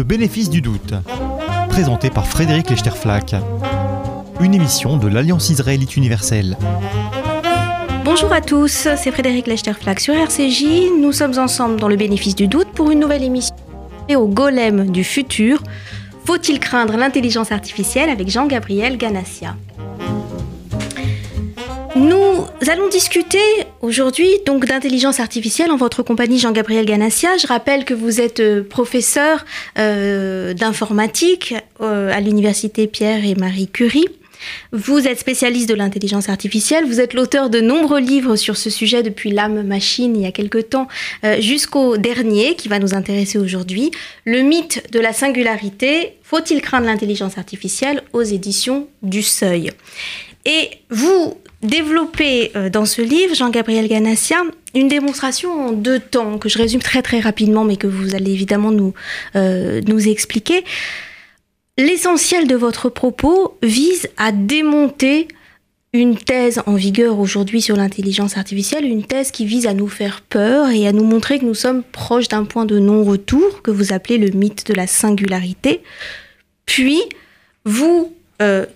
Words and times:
Le 0.00 0.04
bénéfice 0.04 0.48
du 0.48 0.62
doute, 0.62 0.94
présenté 1.68 2.08
par 2.08 2.26
Frédéric 2.26 2.70
Lechterflack, 2.70 3.34
une 4.40 4.54
émission 4.54 4.96
de 4.96 5.08
l'Alliance 5.08 5.50
israélite 5.50 5.94
universelle. 5.94 6.56
Bonjour 8.02 8.32
à 8.32 8.40
tous, 8.40 8.88
c'est 8.96 9.12
Frédéric 9.12 9.46
Lechterflack 9.46 10.00
sur 10.00 10.14
RCJ. 10.14 10.88
Nous 10.98 11.12
sommes 11.12 11.38
ensemble 11.38 11.78
dans 11.78 11.86
Le 11.86 11.96
bénéfice 11.96 12.34
du 12.34 12.48
doute 12.48 12.68
pour 12.68 12.90
une 12.90 12.98
nouvelle 12.98 13.22
émission 13.22 13.54
au 14.16 14.26
golem 14.26 14.90
du 14.90 15.04
futur. 15.04 15.62
Faut-il 16.24 16.60
craindre 16.60 16.96
l'intelligence 16.96 17.52
artificielle 17.52 18.08
avec 18.08 18.30
Jean-Gabriel 18.30 18.96
Ganassia? 18.96 19.54
Nous 21.94 22.29
allons 22.70 22.88
discuter 22.88 23.38
aujourd'hui 23.80 24.28
donc 24.46 24.64
d'intelligence 24.64 25.18
artificielle 25.18 25.72
en 25.72 25.76
votre 25.76 26.04
compagnie 26.04 26.38
Jean-Gabriel 26.38 26.86
Ganassia. 26.86 27.36
Je 27.36 27.48
rappelle 27.48 27.84
que 27.84 27.94
vous 27.94 28.20
êtes 28.20 28.38
euh, 28.38 28.62
professeur 28.62 29.44
euh, 29.76 30.54
d'informatique 30.54 31.54
euh, 31.80 32.12
à 32.12 32.20
l'université 32.20 32.86
Pierre 32.86 33.24
et 33.24 33.34
Marie 33.34 33.66
Curie. 33.66 34.06
Vous 34.72 35.08
êtes 35.08 35.18
spécialiste 35.18 35.68
de 35.68 35.74
l'intelligence 35.74 36.28
artificielle, 36.28 36.84
vous 36.86 37.00
êtes 37.00 37.12
l'auteur 37.12 37.50
de 37.50 37.60
nombreux 37.60 38.00
livres 38.00 38.36
sur 38.36 38.56
ce 38.56 38.70
sujet 38.70 39.02
depuis 39.02 39.32
l'âme 39.32 39.62
machine 39.66 40.16
il 40.16 40.22
y 40.22 40.26
a 40.26 40.32
quelque 40.32 40.56
temps 40.56 40.88
jusqu'au 41.40 41.98
dernier 41.98 42.54
qui 42.54 42.68
va 42.68 42.78
nous 42.78 42.94
intéresser 42.94 43.36
aujourd'hui, 43.36 43.90
Le 44.24 44.40
mythe 44.40 44.90
de 44.92 44.98
la 44.98 45.12
singularité, 45.12 46.14
faut-il 46.22 46.62
craindre 46.62 46.86
l'intelligence 46.86 47.36
artificielle 47.36 48.02
aux 48.14 48.22
éditions 48.22 48.88
du 49.02 49.22
Seuil? 49.22 49.72
Et 50.46 50.70
vous 50.88 51.36
développé 51.62 52.52
euh, 52.56 52.70
dans 52.70 52.86
ce 52.86 53.02
livre, 53.02 53.34
Jean-Gabriel 53.34 53.88
Ganassia, 53.88 54.42
une 54.74 54.88
démonstration 54.88 55.68
en 55.68 55.72
deux 55.72 56.00
temps, 56.00 56.38
que 56.38 56.48
je 56.48 56.58
résume 56.58 56.80
très 56.80 57.02
très 57.02 57.20
rapidement, 57.20 57.64
mais 57.64 57.76
que 57.76 57.86
vous 57.86 58.14
allez 58.14 58.32
évidemment 58.32 58.70
nous, 58.70 58.94
euh, 59.36 59.80
nous 59.86 60.08
expliquer. 60.08 60.64
L'essentiel 61.76 62.46
de 62.46 62.54
votre 62.54 62.88
propos 62.88 63.56
vise 63.62 64.08
à 64.16 64.32
démonter 64.32 65.28
une 65.92 66.16
thèse 66.16 66.62
en 66.66 66.74
vigueur 66.74 67.18
aujourd'hui 67.18 67.60
sur 67.60 67.76
l'intelligence 67.76 68.36
artificielle, 68.36 68.84
une 68.84 69.04
thèse 69.04 69.32
qui 69.32 69.44
vise 69.44 69.66
à 69.66 69.74
nous 69.74 69.88
faire 69.88 70.20
peur 70.20 70.70
et 70.70 70.86
à 70.86 70.92
nous 70.92 71.04
montrer 71.04 71.40
que 71.40 71.44
nous 71.44 71.54
sommes 71.54 71.82
proches 71.82 72.28
d'un 72.28 72.44
point 72.44 72.64
de 72.64 72.78
non-retour, 72.78 73.62
que 73.62 73.72
vous 73.72 73.92
appelez 73.92 74.18
le 74.18 74.30
mythe 74.30 74.66
de 74.68 74.74
la 74.74 74.86
singularité. 74.86 75.82
Puis, 76.64 77.00
vous 77.64 78.14
euh, 78.40 78.66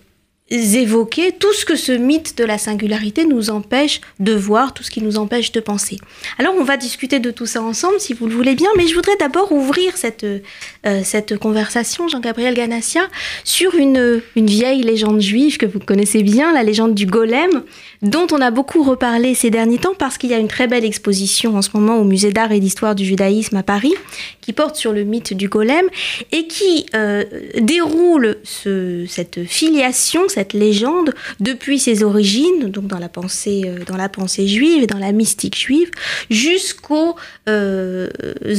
évoquer 0.50 1.32
tout 1.32 1.52
ce 1.54 1.64
que 1.64 1.74
ce 1.74 1.92
mythe 1.92 2.36
de 2.36 2.44
la 2.44 2.58
singularité 2.58 3.24
nous 3.24 3.48
empêche 3.48 4.02
de 4.20 4.34
voir, 4.34 4.74
tout 4.74 4.82
ce 4.82 4.90
qui 4.90 5.00
nous 5.00 5.16
empêche 5.16 5.52
de 5.52 5.60
penser. 5.60 5.96
Alors 6.38 6.54
on 6.58 6.64
va 6.64 6.76
discuter 6.76 7.18
de 7.18 7.30
tout 7.30 7.46
ça 7.46 7.62
ensemble 7.62 7.98
si 7.98 8.12
vous 8.12 8.26
le 8.26 8.34
voulez 8.34 8.54
bien, 8.54 8.68
mais 8.76 8.86
je 8.86 8.94
voudrais 8.94 9.16
d'abord 9.16 9.52
ouvrir 9.52 9.96
cette, 9.96 10.24
euh, 10.24 11.00
cette 11.02 11.38
conversation, 11.38 12.08
Jean-Gabriel 12.08 12.54
Ganassia, 12.54 13.08
sur 13.42 13.74
une, 13.74 14.20
une 14.36 14.46
vieille 14.46 14.82
légende 14.82 15.20
juive 15.20 15.56
que 15.56 15.66
vous 15.66 15.78
connaissez 15.78 16.22
bien, 16.22 16.52
la 16.52 16.62
légende 16.62 16.94
du 16.94 17.06
golem, 17.06 17.62
dont 18.02 18.26
on 18.30 18.40
a 18.40 18.50
beaucoup 18.50 18.82
reparlé 18.82 19.34
ces 19.34 19.48
derniers 19.48 19.78
temps 19.78 19.94
parce 19.98 20.18
qu'il 20.18 20.30
y 20.30 20.34
a 20.34 20.38
une 20.38 20.48
très 20.48 20.66
belle 20.66 20.84
exposition 20.84 21.56
en 21.56 21.62
ce 21.62 21.70
moment 21.72 21.96
au 21.96 22.04
musée 22.04 22.32
d'art 22.32 22.52
et 22.52 22.60
d'histoire 22.60 22.94
du 22.94 23.06
judaïsme 23.06 23.56
à 23.56 23.62
Paris 23.62 23.94
qui 24.42 24.52
porte 24.52 24.76
sur 24.76 24.92
le 24.92 25.04
mythe 25.04 25.32
du 25.32 25.48
golem 25.48 25.86
et 26.32 26.46
qui 26.46 26.84
euh, 26.94 27.24
déroule 27.58 28.36
ce, 28.44 29.06
cette 29.08 29.44
filiation, 29.44 30.28
cette 30.34 30.52
légende 30.52 31.14
depuis 31.40 31.78
ses 31.78 32.02
origines, 32.02 32.70
donc 32.70 32.86
dans 32.86 32.98
la 32.98 33.08
pensée, 33.08 33.62
euh, 33.66 33.84
dans 33.84 33.96
la 33.96 34.08
pensée 34.08 34.46
juive 34.46 34.82
et 34.82 34.86
dans 34.86 34.98
la 34.98 35.12
mystique 35.12 35.56
juive, 35.56 35.90
jusqu'aux 36.30 37.16
euh, 37.48 38.08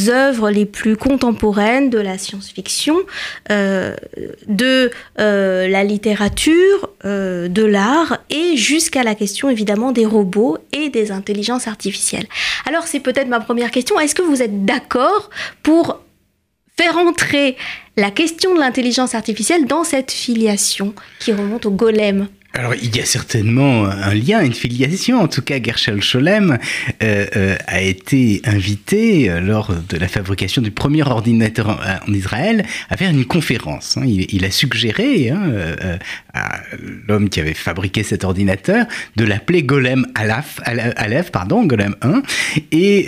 œuvres 0.08 0.50
les 0.50 0.66
plus 0.66 0.98
contemporaines 0.98 1.90
de 1.90 2.00
la 2.00 2.18
science-fiction, 2.18 2.98
de 3.50 4.92
la 5.18 5.84
littérature, 5.84 6.90
de 7.04 7.66
l'art 7.66 8.20
et 8.30 8.58
jusqu'à 8.58 9.04
la 9.04 9.16
question 9.16 9.50
évidemment 9.50 9.92
des 9.92 10.06
robots 10.06 10.58
et 10.72 10.90
des 10.90 11.12
intelligences 11.12 11.68
artificielles. 11.68 12.28
Alors 12.66 12.84
c'est 12.88 13.00
peut-être 13.00 13.28
ma 13.28 13.40
première 13.40 13.72
question. 13.72 14.00
Est-ce 14.00 14.16
que 14.16 14.22
vous 14.22 14.42
êtes 14.42 14.66
d'accord 14.66 15.30
pour 15.64 16.00
faire 16.78 16.98
entrer 16.98 17.58
la 17.98 18.12
question 18.12 18.54
de 18.54 18.60
l'intelligence 18.60 19.16
artificielle 19.16 19.66
dans 19.66 19.84
cette 19.84 20.12
filiation 20.12 20.94
qui 21.20 21.32
remonte 21.32 21.66
au 21.66 21.72
golem 21.72 22.28
alors, 22.56 22.74
il 22.82 22.96
y 22.96 23.02
a 23.02 23.06
certainement 23.06 23.86
un 23.86 24.14
lien, 24.14 24.42
une 24.42 24.54
filiation. 24.54 25.20
En 25.20 25.28
tout 25.28 25.42
cas, 25.42 25.62
Gershel 25.62 26.02
Scholem 26.02 26.58
euh, 27.04 27.26
euh, 27.36 27.58
a 27.68 27.82
été 27.82 28.42
invité 28.46 29.30
euh, 29.30 29.42
lors 29.42 29.74
de 29.74 29.98
la 29.98 30.08
fabrication 30.08 30.62
du 30.62 30.72
premier 30.72 31.04
ordinateur 31.04 31.82
en, 32.08 32.14
Israël 32.14 32.66
à 32.90 32.96
faire 32.96 33.10
une 33.10 33.26
conférence. 33.26 33.98
Hein. 33.98 34.06
Il, 34.06 34.46
a 34.46 34.52
suggéré 34.52 35.32
hein, 35.32 35.52
à 36.34 36.62
l'homme 37.10 37.28
qui 37.28 37.42
avait 37.42 37.54
fabriqué 37.54 38.04
cet 38.04 38.24
ordinateur 38.24 38.86
de 39.18 39.26
l'appeler 39.26 39.64
Golem 39.64 40.08
Aleph, 40.16 40.62
Aleph, 40.64 41.32
pardon, 41.32 41.66
Golem 41.66 41.96
1. 42.02 42.22
Et 42.72 43.08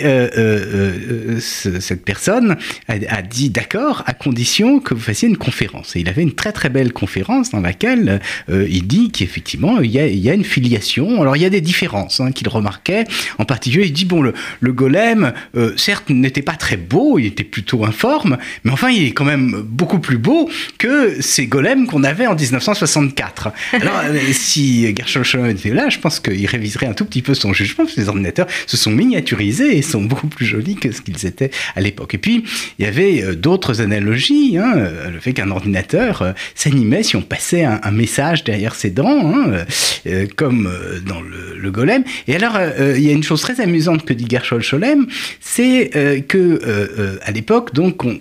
cette 1.40 2.04
personne 2.04 2.58
a, 2.88 3.22
dit 3.22 3.48
d'accord 3.48 4.02
à 4.06 4.12
condition 4.12 4.80
que 4.80 4.92
vous 4.92 5.00
fassiez 5.00 5.28
une 5.28 5.38
conférence. 5.38 5.96
Et 5.96 6.00
il 6.00 6.08
avait 6.10 6.22
une 6.22 6.34
très 6.34 6.52
très 6.52 6.68
belle 6.68 6.92
conférence 6.92 7.50
dans 7.50 7.60
laquelle 7.60 8.20
il 8.48 8.86
dit 8.86 9.10
qu'effectivement 9.10 9.37
effectivement, 9.38 9.80
il 9.80 9.92
y, 9.92 10.30
a, 10.30 10.34
une 10.34 10.44
filiation. 10.44 11.22
Alors, 11.22 11.36
il 11.36 11.42
y 11.42 11.44
a 11.44 11.50
des 11.50 11.60
différences 11.60 12.18
hein, 12.18 12.32
qu'il 12.32 12.48
remarquait. 12.48 13.04
En 13.38 13.44
particulier, 13.44 13.86
il 13.86 13.92
dit 13.92 14.04
bon, 14.04 14.20
le, 14.20 14.72
golem, 14.72 15.32
euh, 15.56 15.72
certes, 15.76 16.10
n'était 16.10 16.42
pas 16.42 16.56
très 16.56 16.76
beau, 16.76 17.20
il 17.20 17.26
était 17.26 17.44
plutôt 17.44 17.84
informe, 17.84 18.36
mais 18.64 18.72
enfin, 18.72 18.90
il 18.90 19.04
est 19.04 19.12
quand 19.12 19.24
même 19.24 19.62
beaucoup 19.62 20.00
plus 20.00 20.18
beau 20.18 20.50
que 20.78 21.22
ces 21.22 21.46
golems 21.46 21.86
qu'on 21.86 22.02
avait 22.02 22.26
en 22.26 22.34
1964. 22.34 23.52
Alors, 23.74 24.00
euh, 24.06 24.18
si 24.32 24.92
Gershon 24.96 25.46
était 25.46 25.70
là, 25.70 25.88
je 25.88 26.00
pense 26.00 26.18
qu'il 26.18 26.46
réviserait 26.46 26.86
un 26.86 26.94
tout 26.94 27.04
petit 27.04 27.22
peu 27.22 27.34
son 27.34 27.52
jugement, 27.52 27.84
parce 27.84 27.94
que 27.94 28.00
les 28.00 28.08
ordinateurs 28.08 28.48
se 28.66 28.76
sont 28.76 28.90
miniaturisés 28.90 29.78
et 29.78 29.82
sont 29.82 30.02
beaucoup 30.02 30.26
plus 30.26 30.46
jolis 30.46 30.74
que 30.74 30.90
ce 30.90 31.00
qu'ils 31.00 31.26
étaient 31.26 31.52
à 31.76 31.80
l'époque. 31.80 32.14
Et 32.14 32.18
puis, 32.18 32.42
il 32.80 32.84
y 32.84 32.88
avait 32.88 33.22
euh, 33.22 33.36
d'autres 33.36 33.82
analogies, 33.82 34.58
hein, 34.58 34.74
le 35.12 35.20
fait 35.20 35.32
qu'un 35.32 35.52
ordinateur 35.52 36.34
s'animait 36.56 37.04
si 37.04 37.14
on 37.14 37.22
passait 37.22 37.62
un, 37.62 37.78
un 37.84 37.92
message 37.92 38.42
derrière 38.42 38.74
ses 38.74 38.90
dents, 38.90 39.27
Hein, 39.28 39.64
euh, 40.06 40.26
comme 40.36 40.66
euh, 40.66 41.00
dans 41.00 41.20
le, 41.20 41.70
golem. 41.70 42.02
Et 42.26 42.34
alors, 42.34 42.56
euh, 42.56 42.94
il 42.96 43.04
y 43.04 43.10
a 43.10 43.12
une 43.12 43.22
chose 43.22 43.42
très 43.42 43.60
amusante 43.60 44.06
que 44.06 44.14
dit 44.14 44.26
Gershol 44.28 44.62
Scholem, 44.62 45.06
c'est 45.38 45.90
que 46.28 47.18
à 47.22 47.30
l'époque, 47.30 47.74
donc, 47.74 48.04
on, 48.04 48.18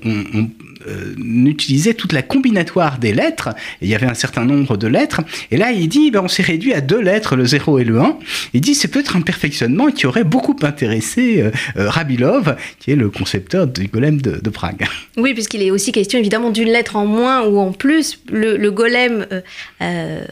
euh, 0.88 1.16
utilisait 1.46 1.94
toute 1.94 2.14
la 2.14 2.22
combinatoire 2.22 2.98
des 3.00 3.14
lettres. 3.14 3.50
il 3.82 3.88
y 3.88 3.96
avait 3.96 4.06
un 4.06 4.14
certain 4.14 4.46
nombre 4.46 4.78
de 4.78 4.88
lettres. 4.88 5.22
Et 5.52 5.58
là, 5.58 5.72
il 5.72 5.88
dit, 5.88 6.12
ben, 6.12 6.22
on 6.24 6.28
s'est 6.28 6.44
réduit 6.44 6.74
à 6.74 6.82
deux 6.82 7.02
lettres, 7.02 7.36
le 7.36 7.46
0 7.46 7.80
et 7.80 7.84
le 7.84 8.00
1. 8.00 8.18
Il 8.54 8.62
dit, 8.62 8.76
c'est 8.76 8.88
peut-être 8.88 9.16
un 9.16 9.22
perfectionnement 9.22 9.88
qui 9.92 10.06
aurait 10.06 10.24
beaucoup 10.24 10.56
intéressé 10.62 11.42
euh, 11.42 11.52
euh, 11.78 11.90
Rabilov, 11.90 12.56
qui 12.80 12.92
est 12.92 12.96
le 12.96 13.10
concepteur 13.10 13.68
du 13.68 13.88
golem 13.88 14.22
de, 14.22 14.50
Prague. 14.50 14.88
Oui, 15.18 15.34
puisqu'il 15.34 15.62
est 15.62 15.72
aussi 15.72 15.92
question 15.92 16.20
évidemment 16.20 16.52
d'une 16.52 16.70
lettre 16.70 16.96
en 16.96 17.06
moins 17.06 17.44
ou 17.44 17.58
en 17.60 17.72
plus. 17.72 18.20
Le, 18.32 18.70
golem 18.70 19.26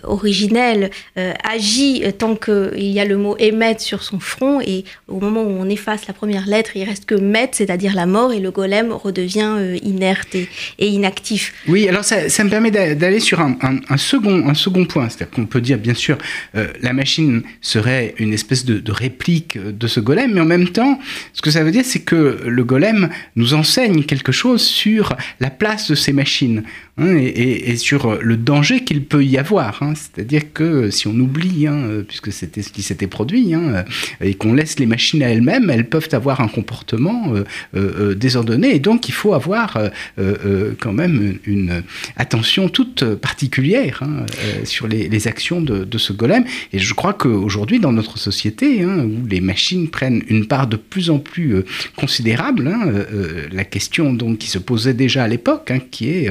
originel 0.03 0.91
agit 1.15 2.03
tant 2.17 2.35
qu'il 2.35 2.91
y 2.91 2.99
a 2.99 3.05
le 3.05 3.17
mot 3.17 3.35
émettre 3.39 3.81
sur 3.81 4.03
son 4.03 4.19
front 4.19 4.61
et 4.61 4.85
au 5.07 5.19
moment 5.19 5.43
où 5.43 5.49
on 5.49 5.67
efface 5.69 6.07
la 6.07 6.13
première 6.13 6.45
lettre, 6.45 6.71
il 6.75 6.83
reste 6.83 7.05
que 7.05 7.15
met, 7.15 7.49
c'est-à-dire 7.51 7.93
la 7.95 8.05
mort, 8.05 8.31
et 8.31 8.39
le 8.39 8.51
golem 8.51 8.91
redevient 8.91 9.77
inerte 9.83 10.35
et 10.35 10.44
et, 10.79 10.87
inactif. 10.87 11.53
Oui, 11.67 11.87
alors 11.87 12.03
ça, 12.03 12.43
me 12.43 12.49
permet 12.49 12.71
d'aller 12.71 13.19
sur 13.19 13.39
un, 13.39 13.57
second, 13.97 14.47
un 14.47 14.53
second 14.53 14.85
point. 14.85 15.09
C'est-à-dire 15.09 15.31
qu'on 15.31 15.45
peut 15.45 15.61
dire, 15.61 15.77
bien 15.77 15.93
sûr, 15.93 16.17
euh, 16.55 16.67
la 16.81 16.93
machine 16.93 17.43
serait 17.61 18.15
une 18.17 18.33
espèce 18.33 18.65
de, 18.65 18.81
réplique 18.91 19.57
de 19.57 19.87
ce 19.87 19.99
golem, 19.99 20.33
mais 20.33 20.41
en 20.41 20.45
même 20.45 20.69
temps, 20.69 20.99
ce 21.33 21.41
que 21.41 21.51
ça 21.51 21.63
veut 21.63 21.71
dire, 21.71 21.85
c'est 21.85 22.01
que 22.01 22.39
le 22.45 22.63
golem 22.63 23.09
nous 23.35 23.53
enseigne 23.53 24.03
quelque 24.03 24.31
chose 24.31 24.61
sur 24.61 25.15
la 25.39 25.49
place 25.49 25.89
de 25.89 25.95
ces 25.95 26.13
machines 26.13 26.63
hein, 26.97 27.15
et, 27.17 27.75
sur 27.77 28.21
le 28.21 28.37
danger 28.37 28.83
qu'il 28.83 29.03
peut 29.03 29.23
y 29.23 29.37
avoir. 29.37 29.81
Hein. 29.83 29.93
C'est-à-dire 29.95 30.53
que 30.53 30.89
si 30.89 31.07
on 31.07 31.13
oublie, 31.13 31.67
hein, 31.67 32.03
puisque 32.07 32.31
c'était 32.31 32.61
ce 32.61 32.71
qui 32.71 32.81
s'était 32.81 33.07
produit, 33.07 33.53
et 34.21 34.33
qu'on 34.35 34.53
laisse 34.53 34.79
les 34.79 34.85
machines 34.85 35.23
à 35.23 35.29
elles-mêmes, 35.29 35.69
elles 35.69 35.87
peuvent 35.87 36.09
avoir 36.11 36.41
un 36.41 36.47
comportement 36.47 37.33
euh, 37.33 37.43
euh, 37.75 38.15
désordonné, 38.15 38.75
et 38.75 38.79
donc 38.79 39.09
il 39.09 39.13
faut 39.13 39.33
avoir 39.33 39.77
euh, 39.77 39.89
euh, 40.19 40.73
quand 40.79 40.93
même 40.93 41.37
une 41.45 41.83
attention 42.15 42.69
toute 42.69 43.03
particulière 43.15 44.01
euh, 44.03 44.65
sur 44.65 44.87
les, 44.87 45.27
actions 45.27 45.61
de, 45.61 45.97
ce 45.97 46.13
golem. 46.13 46.45
Et 46.73 46.79
je 46.79 46.93
crois 46.93 47.13
qu'aujourd'hui, 47.13 47.79
dans 47.79 47.91
notre 47.91 48.17
société, 48.17 48.85
où 48.85 49.25
les 49.27 49.41
machines 49.41 49.89
prennent 49.89 50.21
une 50.27 50.45
part 50.47 50.67
de 50.67 50.75
plus 50.75 51.09
en 51.09 51.19
plus 51.19 51.63
considérable, 51.95 52.71
la 53.51 53.63
question 53.63 54.13
donc 54.13 54.37
qui 54.37 54.47
se 54.47 54.59
posait 54.59 54.93
déjà 54.93 55.23
à 55.23 55.27
l'époque, 55.27 55.71
qui 55.89 56.09
est 56.09 56.29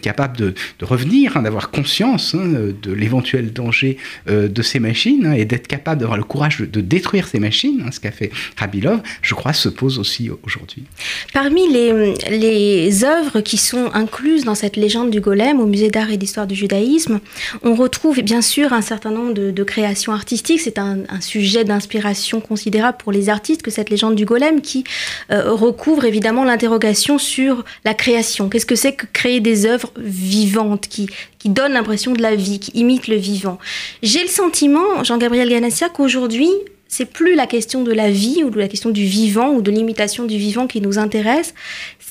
capable 0.00 0.36
de, 0.36 0.54
revenir, 0.82 1.36
hein, 1.36 1.42
d'avoir 1.42 1.70
conscience 1.70 2.34
hein, 2.34 2.72
de 2.80 2.92
l'éventuel 2.92 3.52
danger 3.52 3.96
euh, 4.28 4.48
de 4.48 4.62
ces 4.62 4.80
machines 4.80 5.26
hein, 5.26 5.32
et 5.32 5.44
d'être 5.44 5.66
capable 5.66 6.00
d'avoir 6.00 6.18
le 6.18 6.24
courage 6.24 6.58
de, 6.58 6.80
détruire 6.80 7.28
ces 7.28 7.38
machines, 7.38 7.84
ce 7.92 8.00
qu'a 8.00 8.12
fait 8.12 8.30
Rabilov, 8.56 9.00
je 9.22 9.34
crois, 9.34 9.52
se 9.52 9.68
pose 9.68 9.98
aussi 9.98 10.30
aujourd'hui. 10.44 10.84
Parmi 11.32 11.70
les, 11.72 12.14
les 12.30 13.04
œuvres 13.04 13.40
qui 13.40 13.56
sont 13.56 13.90
incluses 13.92 14.44
dans 14.44 14.54
cette 14.54 14.76
légende 14.76 15.10
du 15.10 15.20
golem 15.20 15.60
au 15.60 15.66
musée 15.66 15.90
d'art 15.90 16.10
et 16.10 16.16
d'histoire 16.16 16.46
du 16.46 16.54
judaïsme, 16.54 17.20
on 17.62 17.74
retrouve 17.74 18.20
bien 18.22 18.42
sûr 18.42 18.72
un 18.72 18.82
certain 18.82 19.10
nombre 19.10 19.32
de, 19.32 19.64
créations 19.64 20.12
artistiques. 20.12 20.60
C'est 20.60 20.78
un, 20.78 20.98
sujet 21.20 21.64
d'inspiration 21.64 22.40
considérable 22.40 22.96
pour 22.98 23.12
les 23.12 23.28
artistes 23.28 23.62
que 23.62 23.70
cette 23.70 23.90
légende 23.90 24.14
du 24.14 24.24
golem 24.24 24.60
qui 24.60 24.84
euh, 25.30 25.52
recouvre 25.52 26.04
évidemment 26.04 26.44
l'interrogation 26.44 27.18
sur 27.18 27.64
la 27.84 27.92
création. 27.92 28.48
Qu'est-ce 28.48 28.66
que 28.66 28.76
c'est 28.76 28.92
que 28.92 29.06
créer 29.12 29.40
des 29.40 29.66
œuvres 29.66 29.87
vivantes 29.96 30.88
qui, 30.88 31.08
qui 31.38 31.48
donnent 31.48 31.72
l'impression 31.72 32.12
de 32.12 32.22
la 32.22 32.34
vie, 32.34 32.60
qui 32.60 32.72
imitent 32.72 33.08
le 33.08 33.16
vivant 33.16 33.58
J'ai 34.02 34.22
le 34.22 34.28
sentiment, 34.28 35.04
Jean-Gabriel 35.04 35.48
Ganassia, 35.48 35.88
qu'aujourd'hui, 35.88 36.50
c'est 36.88 37.04
plus 37.04 37.34
la 37.34 37.46
question 37.46 37.82
de 37.82 37.92
la 37.92 38.10
vie 38.10 38.42
ou 38.44 38.50
la 38.50 38.68
question 38.68 38.90
du 38.90 39.04
vivant 39.04 39.50
ou 39.50 39.62
de 39.62 39.70
l'imitation 39.70 40.24
du 40.24 40.38
vivant 40.38 40.66
qui 40.66 40.80
nous 40.80 40.98
intéresse, 40.98 41.54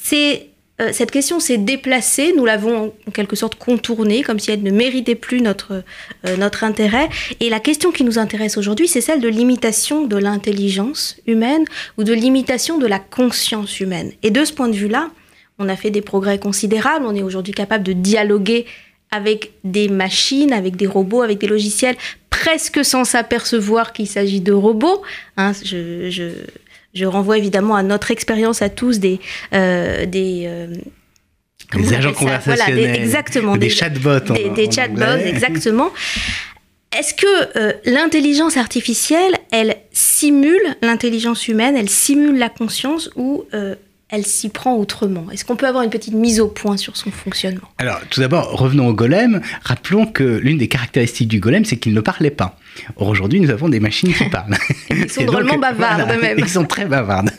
c'est 0.04 0.48
euh, 0.80 0.92
cette 0.94 1.10
question 1.10 1.40
s'est 1.40 1.58
déplacée, 1.58 2.34
nous 2.36 2.46
l'avons 2.46 2.94
en 3.08 3.12
quelque 3.12 3.36
sorte 3.36 3.56
contournée, 3.56 4.22
comme 4.22 4.38
si 4.38 4.52
elle 4.52 4.62
ne 4.62 4.70
méritait 4.70 5.16
plus 5.16 5.42
notre, 5.42 5.84
euh, 6.26 6.38
notre 6.38 6.64
intérêt. 6.64 7.10
Et 7.40 7.50
la 7.50 7.60
question 7.60 7.92
qui 7.92 8.04
nous 8.04 8.20
intéresse 8.20 8.58
aujourd'hui, 8.58 8.88
c'est 8.88 9.02
celle 9.02 9.20
de 9.20 9.28
l'imitation 9.28 10.06
de 10.06 10.18
l'intelligence 10.18 11.18
humaine 11.26 11.66
ou 11.98 12.04
de 12.04 12.14
l'imitation 12.14 12.78
de 12.78 12.86
la 12.86 13.00
conscience 13.00 13.80
humaine. 13.80 14.12
Et 14.22 14.30
de 14.30 14.46
ce 14.46 14.54
point 14.54 14.68
de 14.68 14.76
vue-là, 14.76 15.10
on 15.60 15.70
a 15.70 15.76
fait 15.76 15.92
des 15.92 16.02
progrès 16.02 16.40
considérables, 16.40 17.06
on 17.06 17.16
est 17.16 17.24
aujourd'hui 17.24 17.54
capable 17.54 17.84
de 17.84 17.94
dialoguer 17.94 18.66
avec 19.12 19.52
des 19.64 19.88
machines, 19.88 20.54
avec 20.54 20.76
des 20.76 20.88
robots, 20.88 21.22
avec 21.22 21.40
des 21.40 21.48
logiciels, 21.48 21.96
presque 22.30 22.84
sans 22.84 23.06
s'apercevoir 23.06 23.94
qu'il 23.94 24.08
s'agit 24.08 24.42
de 24.42 24.52
robots. 24.52 25.02
Hein, 25.38 25.54
je, 25.64 26.10
je 26.10 26.32
je 26.98 27.06
renvoie 27.06 27.38
évidemment 27.38 27.76
à 27.76 27.84
notre 27.84 28.12
expérience 28.12 28.62
à 28.62 28.70
tous 28.70 29.00
des... 29.00 29.20
Euh, 29.54 30.06
des 30.06 30.46
euh, 30.48 30.74
agents 31.94 32.14
conversationnels, 32.14 32.96
exactement, 32.96 33.58
des, 33.58 33.70
chatbots. 33.70 34.20
Des, 34.56 34.72
chatbots, 34.72 35.18
exactement. 35.26 35.92
Est-ce 36.98 37.14
que 37.14 37.58
euh, 37.58 37.74
l'intelligence 37.86 38.56
artificielle, 38.58 39.36
elle 39.52 39.76
simule 39.92 40.62
l'intelligence 40.82 41.48
humaine, 41.48 41.76
elle 41.76 41.90
simule 41.90 42.38
la 42.38 42.50
conscience 42.50 43.10
ou 43.16 43.46
elle 44.10 44.26
s'y 44.26 44.48
prend 44.48 44.76
autrement 44.76 45.30
Est-ce 45.32 45.44
qu'on 45.44 45.58
peut 45.58 45.68
avoir 45.68 45.84
une 45.84 45.90
petite 45.90 46.14
mise 46.14 46.40
au 46.40 46.48
point 46.48 46.78
sur 46.78 46.96
son 46.96 47.12
fonctionnement? 47.12 47.68
Alors, 47.78 48.00
tout 48.10 48.22
d'abord, 48.22 48.58
revenons 48.58 48.88
au 48.88 48.94
golem. 48.94 49.42
Rappelons 49.64 50.06
que 50.06 50.24
l'une 50.24 50.58
des 50.58 50.70
caractéristiques 50.70 51.28
du 51.28 51.42
golem, 51.42 51.66
c'est 51.66 51.76
qu'il 51.76 51.94
ne 51.94 52.00
parlait 52.00 52.32
pas. 52.32 52.58
Or, 52.96 53.10
aujourd'hui, 53.10 53.42
nous 53.42 53.50
avons 53.50 53.68
des 53.68 53.82
machines 53.82 54.14
qui 54.14 54.30
parlent. 54.30 54.56
Ils 54.90 55.10
sont 55.10 55.26
drôlement 55.26 55.58
bavardes 55.58 56.22
même. 56.22 56.40
Ils 56.40 56.48
sont 56.48 56.64
très 56.64 56.86
bavardes. 56.86 57.32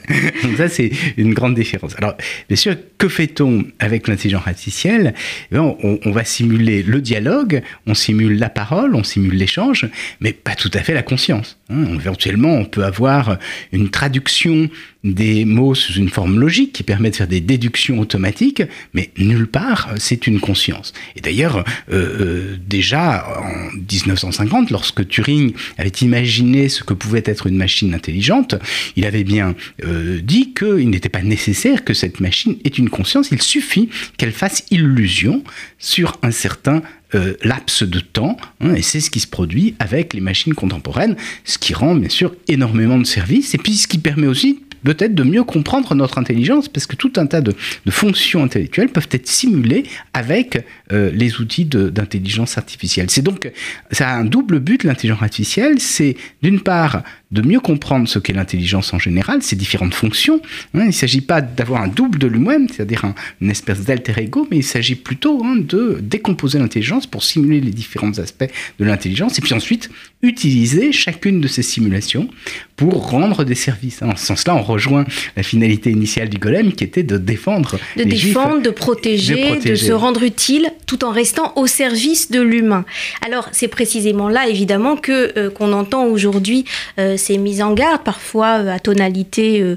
Donc 0.42 0.56
ça, 0.58 0.68
c'est 0.68 0.90
une 1.16 1.32
grande 1.32 1.54
différence. 1.54 1.94
Alors, 1.96 2.14
bien 2.48 2.56
sûr, 2.56 2.76
que 2.98 3.08
fait-on 3.08 3.64
avec 3.78 4.06
l'intelligence 4.06 4.46
artificielle? 4.46 5.14
Eh 5.52 5.58
on, 5.58 5.78
on, 5.82 6.10
va 6.10 6.24
simuler 6.24 6.82
le 6.82 7.00
dialogue, 7.00 7.62
on 7.86 7.94
simule 7.94 8.38
la 8.38 8.50
parole, 8.50 8.94
on 8.94 9.04
simule 9.04 9.34
l'échange, 9.34 9.88
mais 10.20 10.32
pas 10.32 10.54
tout 10.54 10.70
à 10.74 10.80
fait 10.80 10.94
la 10.94 11.02
conscience. 11.02 11.58
Hein. 11.70 11.84
Éventuellement, 11.94 12.54
on 12.54 12.64
peut 12.64 12.84
avoir 12.84 13.38
une 13.72 13.88
traduction 13.88 14.68
des 15.04 15.44
mots 15.44 15.74
sous 15.74 15.92
une 15.92 16.08
forme 16.08 16.40
logique 16.40 16.72
qui 16.72 16.82
permet 16.82 17.10
de 17.10 17.16
faire 17.16 17.28
des 17.28 17.40
déductions 17.40 18.00
automatiques, 18.00 18.62
mais 18.94 19.10
nulle 19.16 19.46
part 19.46 19.90
c'est 19.96 20.26
une 20.26 20.40
conscience. 20.40 20.92
Et 21.14 21.20
d'ailleurs, 21.20 21.58
euh, 21.58 22.18
euh, 22.20 22.56
déjà 22.66 23.24
en 23.40 23.76
1950, 23.76 24.70
lorsque 24.70 25.06
Turing 25.06 25.52
avait 25.76 25.88
imaginé 25.88 26.68
ce 26.68 26.82
que 26.82 26.94
pouvait 26.94 27.22
être 27.24 27.46
une 27.46 27.56
machine 27.56 27.94
intelligente, 27.94 28.56
il 28.96 29.06
avait 29.06 29.24
bien 29.24 29.54
euh, 29.84 30.20
dit 30.20 30.52
qu'il 30.52 30.90
n'était 30.90 31.08
pas 31.08 31.22
nécessaire 31.22 31.84
que 31.84 31.94
cette 31.94 32.18
machine 32.20 32.56
ait 32.64 32.68
une 32.68 32.90
conscience, 32.90 33.28
il 33.30 33.40
suffit 33.40 33.88
qu'elle 34.16 34.32
fasse 34.32 34.64
illusion 34.70 35.44
sur 35.78 36.18
un 36.22 36.32
certain 36.32 36.82
laps 37.42 37.84
de 37.84 38.00
temps, 38.00 38.36
hein, 38.60 38.74
et 38.74 38.82
c'est 38.82 39.00
ce 39.00 39.10
qui 39.10 39.20
se 39.20 39.26
produit 39.26 39.74
avec 39.78 40.12
les 40.12 40.20
machines 40.20 40.52
contemporaines, 40.52 41.16
ce 41.44 41.56
qui 41.56 41.72
rend 41.72 41.94
bien 41.94 42.10
sûr 42.10 42.34
énormément 42.48 42.98
de 42.98 43.04
services, 43.04 43.54
et 43.54 43.58
puis 43.58 43.76
ce 43.76 43.88
qui 43.88 43.96
permet 43.96 44.26
aussi 44.26 44.60
peut-être 44.84 45.14
de 45.14 45.22
mieux 45.22 45.44
comprendre 45.44 45.94
notre 45.94 46.18
intelligence, 46.18 46.68
parce 46.68 46.86
que 46.86 46.96
tout 46.96 47.12
un 47.16 47.26
tas 47.26 47.40
de, 47.40 47.54
fonctions 47.90 48.42
intellectuelles 48.42 48.90
peuvent 48.90 49.08
être 49.10 49.26
simulées 49.26 49.84
avec 50.12 50.64
euh, 50.92 51.10
les 51.12 51.40
outils 51.40 51.64
d'intelligence 51.64 52.58
artificielle. 52.58 53.10
C'est 53.10 53.22
donc, 53.22 53.50
ça 53.90 54.08
a 54.08 54.14
un 54.16 54.24
double 54.24 54.60
but, 54.60 54.84
l'intelligence 54.84 55.22
artificielle, 55.22 55.80
c'est 55.80 56.16
d'une 56.42 56.60
part 56.60 57.02
de 57.30 57.42
mieux 57.42 57.60
comprendre 57.60 58.08
ce 58.08 58.18
qu'est 58.18 58.32
l'intelligence 58.32 58.94
en 58.94 58.98
général, 58.98 59.42
ses 59.42 59.56
différentes 59.56 59.94
fonctions. 59.94 60.40
Hein. 60.74 60.80
il 60.82 60.86
ne 60.86 60.92
s'agit 60.92 61.20
pas 61.20 61.40
d'avoir 61.40 61.82
un 61.82 61.88
double 61.88 62.18
de 62.18 62.26
lui-même, 62.26 62.68
c'est-à-dire 62.68 63.04
une 63.40 63.50
espèce 63.50 63.84
d'alter 63.84 64.18
ego, 64.18 64.46
mais 64.50 64.58
il 64.58 64.64
s'agit 64.64 64.94
plutôt 64.94 65.42
hein, 65.44 65.56
de 65.56 65.98
décomposer 66.00 66.58
l'intelligence 66.58 67.06
pour 67.06 67.22
simuler 67.22 67.60
les 67.60 67.70
différents 67.70 68.18
aspects 68.18 68.50
de 68.78 68.84
l'intelligence, 68.84 69.38
et 69.38 69.42
puis 69.42 69.54
ensuite 69.54 69.90
utiliser 70.22 70.90
chacune 70.92 71.40
de 71.40 71.48
ces 71.48 71.62
simulations 71.62 72.28
pour 72.76 73.10
rendre 73.10 73.44
des 73.44 73.54
services. 73.54 74.02
En 74.02 74.16
ce 74.16 74.26
sens-là, 74.26 74.54
on 74.54 74.62
rejoint 74.62 75.04
la 75.36 75.42
finalité 75.42 75.90
initiale 75.90 76.28
du 76.28 76.38
golem 76.38 76.72
qui 76.72 76.84
était 76.84 77.02
de 77.02 77.18
défendre. 77.18 77.78
De 77.96 78.04
défendre, 78.04 78.62
de, 78.62 78.70
protéger, 78.70 79.58
de 79.58 79.74
se 79.74 79.92
rendre 79.92 80.22
utile 80.22 80.70
tout 80.86 81.04
en 81.04 81.10
restant 81.10 81.52
au 81.56 81.66
service 81.66 82.30
de 82.30 82.40
l'humain. 82.40 82.84
Alors 83.24 83.48
c'est 83.52 83.68
précisément 83.68 84.28
là, 84.28 84.48
évidemment, 84.48 84.96
que 84.96 85.38
euh, 85.38 85.50
qu'on 85.50 85.72
entend 85.72 86.06
aujourd'hui 86.06 86.64
euh, 86.98 87.16
ces 87.18 87.38
mises 87.38 87.62
en 87.62 87.74
garde, 87.74 88.02
parfois 88.02 88.60
euh, 88.60 88.74
à 88.74 88.78
tonalité 88.78 89.76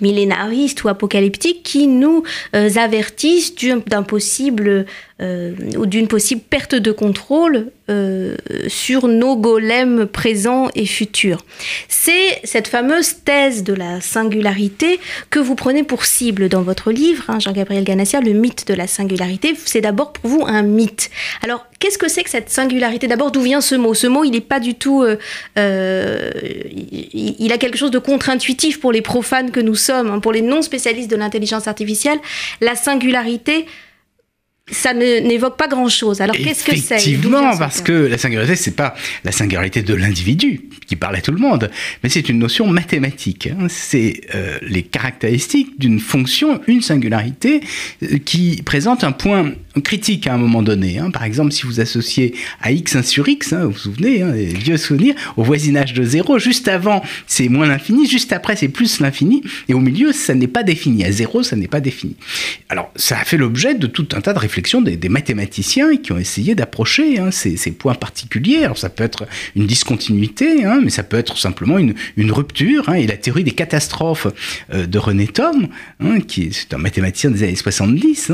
millénariste 0.00 0.84
ou 0.84 0.88
apocalyptique, 0.88 1.62
qui 1.62 1.86
nous 1.86 2.22
avertissent 2.52 3.54
d'un 3.86 4.02
possible 4.02 4.86
euh, 5.20 5.52
ou 5.76 5.86
d'une 5.86 6.08
possible 6.08 6.40
perte 6.40 6.74
de 6.74 6.92
contrôle 6.92 7.66
euh, 7.90 8.36
sur 8.68 9.06
nos 9.06 9.36
golems 9.36 10.06
présents 10.06 10.68
et 10.74 10.86
futurs. 10.86 11.44
C'est 11.88 12.40
cette 12.44 12.68
fameuse 12.68 13.16
thèse 13.24 13.62
de 13.62 13.74
la 13.74 14.00
singularité 14.00 14.98
que 15.28 15.38
vous 15.38 15.54
prenez 15.54 15.82
pour 15.82 16.06
cible 16.06 16.48
dans 16.48 16.62
votre 16.62 16.90
livre, 16.90 17.24
hein, 17.28 17.38
Jean-Gabriel 17.38 17.84
Ganassia, 17.84 18.20
le 18.20 18.32
mythe 18.32 18.66
de 18.66 18.74
la 18.74 18.86
singularité. 18.86 19.54
C'est 19.64 19.80
d'abord 19.80 20.12
pour 20.12 20.30
vous 20.30 20.44
un 20.46 20.62
mythe. 20.62 21.10
Alors, 21.42 21.66
qu'est-ce 21.80 21.98
que 21.98 22.08
c'est 22.08 22.22
que 22.22 22.30
cette 22.30 22.48
singularité? 22.48 23.06
D'abord, 23.06 23.30
d'où 23.30 23.42
vient 23.42 23.60
ce 23.60 23.74
mot? 23.74 23.92
Ce 23.92 24.06
mot, 24.06 24.24
il 24.24 24.30
n'est 24.30 24.40
pas 24.40 24.60
du 24.60 24.74
tout... 24.74 25.04
Euh, 25.58 26.30
il, 27.12 27.52
a 27.52 27.58
quelque 27.58 27.76
chose 27.76 27.90
de 27.90 27.98
contre-intuitif 27.98 28.80
pour 28.80 28.92
les 28.92 29.02
profanes 29.02 29.50
que 29.50 29.60
nous 29.60 29.74
sommes, 29.74 30.10
hein, 30.10 30.20
pour 30.20 30.32
les 30.32 30.42
non-spécialistes 30.42 31.10
de 31.10 31.16
l'intelligence 31.16 31.66
artificielle. 31.66 32.18
La 32.60 32.76
singularité 32.76 33.66
ça 34.70 34.94
n'évoque 34.94 35.56
pas 35.56 35.68
grand-chose. 35.68 36.20
Alors 36.20 36.36
qu'est-ce 36.36 36.64
que 36.64 36.76
c'est 36.76 36.96
Effectivement, 36.96 37.56
parce 37.56 37.80
que 37.80 37.92
la 37.92 38.18
singularité, 38.18 38.56
c'est 38.56 38.76
pas 38.76 38.94
la 39.24 39.32
singularité 39.32 39.82
de 39.82 39.94
l'individu 39.94 40.62
qui 40.86 40.96
parle 40.96 41.16
à 41.16 41.20
tout 41.20 41.32
le 41.32 41.38
monde, 41.38 41.70
mais 42.02 42.08
c'est 42.08 42.28
une 42.28 42.38
notion 42.38 42.66
mathématique. 42.66 43.48
Hein. 43.48 43.66
C'est 43.68 44.22
euh, 44.34 44.58
les 44.62 44.82
caractéristiques 44.82 45.78
d'une 45.78 46.00
fonction, 46.00 46.60
une 46.66 46.82
singularité, 46.82 47.60
euh, 48.02 48.18
qui 48.24 48.62
présente 48.64 49.04
un 49.04 49.12
point 49.12 49.52
critique 49.84 50.26
à 50.26 50.34
un 50.34 50.38
moment 50.38 50.62
donné. 50.62 50.98
Hein. 50.98 51.10
Par 51.10 51.24
exemple, 51.24 51.52
si 51.52 51.62
vous 51.64 51.80
associez 51.80 52.34
à 52.60 52.72
x 52.72 52.96
1 52.96 53.02
sur 53.02 53.28
x, 53.28 53.52
hein, 53.52 53.64
vous 53.64 53.70
vous 53.70 53.78
souvenez, 53.78 54.22
vieux 54.54 54.76
souvenirs, 54.76 55.14
au 55.36 55.44
voisinage 55.44 55.94
de 55.94 56.02
0, 56.02 56.38
juste 56.38 56.68
avant 56.68 57.02
c'est 57.26 57.48
moins 57.48 57.66
l'infini, 57.66 58.08
juste 58.08 58.32
après 58.32 58.56
c'est 58.56 58.68
plus 58.68 59.00
l'infini, 59.00 59.42
et 59.68 59.74
au 59.74 59.80
milieu 59.80 60.12
ça 60.12 60.34
n'est 60.34 60.48
pas 60.48 60.62
défini. 60.62 61.04
À 61.04 61.12
0, 61.12 61.42
ça 61.42 61.56
n'est 61.56 61.68
pas 61.68 61.80
défini. 61.80 62.16
Alors 62.68 62.90
ça 62.96 63.18
a 63.18 63.24
fait 63.24 63.36
l'objet 63.36 63.74
de 63.74 63.86
tout 63.86 64.08
un 64.12 64.20
tas 64.20 64.32
de 64.32 64.38
réflexions 64.38 64.59
des, 64.62 65.08
mathématiciens 65.08 65.96
qui 65.96 66.12
ont 66.12 66.18
essayé 66.18 66.54
d'approcher 66.54 67.18
ces, 67.30 67.56
ces, 67.56 67.72
points 67.72 67.94
particuliers. 67.94 68.64
Alors 68.64 68.78
ça 68.78 68.88
peut 68.88 69.04
être 69.04 69.26
une 69.56 69.66
discontinuité, 69.66 70.64
mais 70.82 70.90
ça 70.90 71.02
peut 71.02 71.16
être 71.16 71.36
simplement 71.36 71.78
une, 71.78 71.94
rupture. 72.30 72.88
et 72.94 73.06
la 73.06 73.16
théorie 73.16 73.44
des 73.44 73.50
catastrophes 73.50 74.28
euh, 74.72 74.86
de 74.86 74.98
René 74.98 75.26
Thom, 75.26 75.68
qui 76.26 76.42
est 76.44 76.74
un 76.74 76.78
mathématicien 76.78 77.30
des 77.30 77.42
années 77.42 77.56
70, 77.56 78.32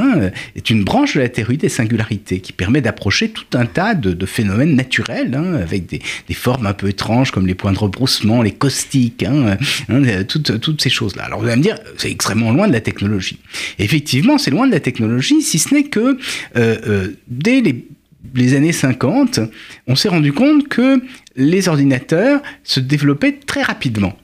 est 0.54 0.70
une 0.70 0.84
branche 0.84 1.14
de 1.14 1.20
la 1.20 1.28
théorie 1.28 1.56
des 1.56 1.68
singularités, 1.68 2.40
qui 2.40 2.52
permet 2.52 2.80
d'approcher 2.80 3.30
tout 3.30 3.46
un 3.54 3.66
tas 3.66 3.94
de, 3.94 4.26
phénomènes 4.26 4.74
naturels, 4.74 5.34
hein, 5.34 5.54
avec 5.54 5.86
des, 5.86 6.00
formes 6.34 6.66
un 6.66 6.74
peu 6.74 6.88
étranges 6.88 7.30
comme 7.30 7.46
les 7.46 7.54
points 7.54 7.72
de 7.72 7.78
rebroussement, 7.78 8.42
les 8.42 8.52
caustiques, 8.52 9.22
hein, 9.22 9.56
hein, 9.88 10.24
toutes, 10.24 10.60
toutes, 10.60 10.82
ces 10.82 10.90
choses-là. 10.90 11.24
Alors 11.24 11.40
vous 11.40 11.46
allez 11.46 11.56
me 11.56 11.62
dire, 11.62 11.78
c'est 11.96 12.10
extrêmement 12.10 12.52
loin 12.52 12.68
de 12.68 12.72
la 12.72 12.80
technologie. 12.80 13.38
effectivement, 13.78 14.38
c'est 14.38 14.50
loin 14.50 14.66
de 14.66 14.72
la 14.72 14.80
technologie, 14.80 15.42
si 15.42 15.58
ce 15.58 15.74
n'est 15.74 15.84
que 15.84 16.05
euh, 16.06 16.16
euh, 16.56 17.08
dès 17.28 17.60
les, 17.60 17.86
les 18.34 18.54
années 18.54 18.72
50, 18.72 19.40
on 19.86 19.96
s'est 19.96 20.08
rendu 20.08 20.32
compte 20.32 20.68
que 20.68 21.02
les 21.36 21.68
ordinateurs 21.68 22.42
se 22.64 22.80
développaient 22.80 23.38
très 23.46 23.62
rapidement. 23.62 24.16